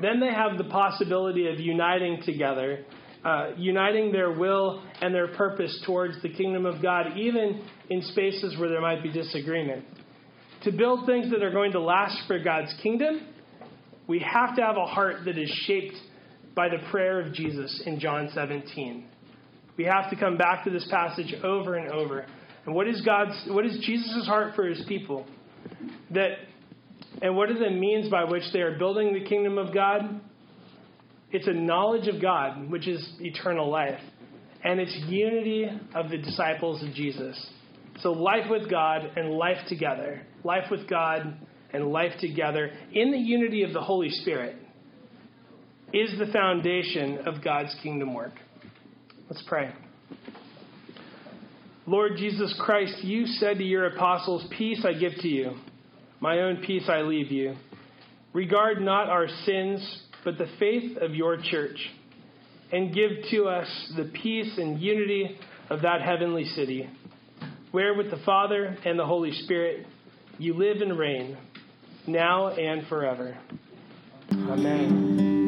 then 0.00 0.20
they 0.20 0.32
have 0.32 0.58
the 0.58 0.64
possibility 0.64 1.48
of 1.48 1.60
uniting 1.60 2.22
together, 2.24 2.84
uh, 3.24 3.50
uniting 3.56 4.12
their 4.12 4.32
will 4.32 4.82
and 5.00 5.14
their 5.14 5.28
purpose 5.28 5.82
towards 5.84 6.20
the 6.22 6.28
kingdom 6.28 6.66
of 6.66 6.82
God, 6.82 7.18
even 7.18 7.62
in 7.88 8.02
spaces 8.02 8.58
where 8.58 8.68
there 8.68 8.80
might 8.80 9.02
be 9.02 9.12
disagreement. 9.12 9.84
To 10.62 10.72
build 10.72 11.06
things 11.06 11.30
that 11.30 11.42
are 11.42 11.50
going 11.50 11.72
to 11.72 11.80
last 11.80 12.16
for 12.26 12.38
God's 12.38 12.72
kingdom, 12.82 13.26
we 14.06 14.20
have 14.20 14.56
to 14.56 14.62
have 14.62 14.76
a 14.76 14.86
heart 14.86 15.24
that 15.24 15.38
is 15.38 15.50
shaped 15.66 15.94
by 16.54 16.68
the 16.68 16.78
prayer 16.90 17.20
of 17.20 17.32
Jesus 17.32 17.82
in 17.86 18.00
John 18.00 18.28
17. 18.34 19.06
We 19.76 19.84
have 19.84 20.10
to 20.10 20.16
come 20.16 20.36
back 20.36 20.64
to 20.64 20.70
this 20.70 20.86
passage 20.90 21.34
over 21.42 21.76
and 21.76 21.90
over. 21.90 22.26
And 22.66 22.74
what 22.74 22.86
is 22.86 23.00
God's 23.00 23.48
what 23.48 23.64
is 23.64 23.78
Jesus' 23.82 24.26
heart 24.26 24.54
for 24.54 24.66
his 24.66 24.84
people? 24.86 25.26
That 26.10 26.32
and 27.22 27.36
what 27.36 27.50
are 27.50 27.58
the 27.58 27.70
means 27.70 28.10
by 28.10 28.24
which 28.24 28.42
they 28.52 28.60
are 28.60 28.76
building 28.78 29.14
the 29.14 29.24
kingdom 29.24 29.58
of 29.58 29.72
God? 29.72 30.20
It's 31.32 31.46
a 31.46 31.52
knowledge 31.52 32.08
of 32.08 32.20
God, 32.20 32.70
which 32.70 32.88
is 32.88 33.08
eternal 33.20 33.70
life. 33.70 34.00
And 34.62 34.80
it's 34.80 34.94
unity 35.06 35.66
of 35.94 36.10
the 36.10 36.18
disciples 36.18 36.82
of 36.82 36.92
Jesus. 36.94 37.50
So 38.00 38.12
life 38.12 38.50
with 38.50 38.70
God 38.70 39.12
and 39.16 39.32
life 39.32 39.58
together. 39.68 40.22
Life 40.44 40.64
with 40.70 40.88
God 40.88 41.38
and 41.72 41.88
life 41.88 42.12
together 42.20 42.70
in 42.92 43.10
the 43.10 43.18
unity 43.18 43.62
of 43.62 43.72
the 43.72 43.80
Holy 43.80 44.10
Spirit 44.10 44.56
is 45.92 46.10
the 46.18 46.32
foundation 46.32 47.18
of 47.26 47.42
God's 47.42 47.74
kingdom 47.82 48.14
work. 48.14 48.32
Let's 49.28 49.42
pray. 49.46 49.70
Lord 51.86 52.12
Jesus 52.16 52.54
Christ, 52.64 53.02
you 53.02 53.26
said 53.26 53.58
to 53.58 53.64
your 53.64 53.86
apostles, 53.86 54.46
Peace 54.56 54.84
I 54.84 54.92
give 54.92 55.12
to 55.22 55.28
you, 55.28 55.56
my 56.20 56.40
own 56.40 56.58
peace 56.58 56.88
I 56.88 57.02
leave 57.02 57.32
you. 57.32 57.56
Regard 58.32 58.80
not 58.80 59.08
our 59.08 59.26
sins, 59.44 60.02
but 60.24 60.38
the 60.38 60.48
faith 60.58 60.96
of 60.98 61.14
your 61.14 61.36
church, 61.42 61.78
and 62.72 62.94
give 62.94 63.10
to 63.30 63.46
us 63.46 63.92
the 63.96 64.04
peace 64.22 64.58
and 64.58 64.80
unity 64.80 65.38
of 65.70 65.82
that 65.82 66.02
heavenly 66.02 66.44
city, 66.44 66.88
where 67.70 67.94
with 67.94 68.10
the 68.10 68.20
Father 68.24 68.76
and 68.84 68.98
the 68.98 69.06
Holy 69.06 69.32
Spirit 69.32 69.86
you 70.38 70.54
live 70.54 70.80
and 70.80 70.98
reign 70.98 71.36
now 72.06 72.48
and 72.48 72.86
forever. 72.88 73.36
Amen. 74.32 75.39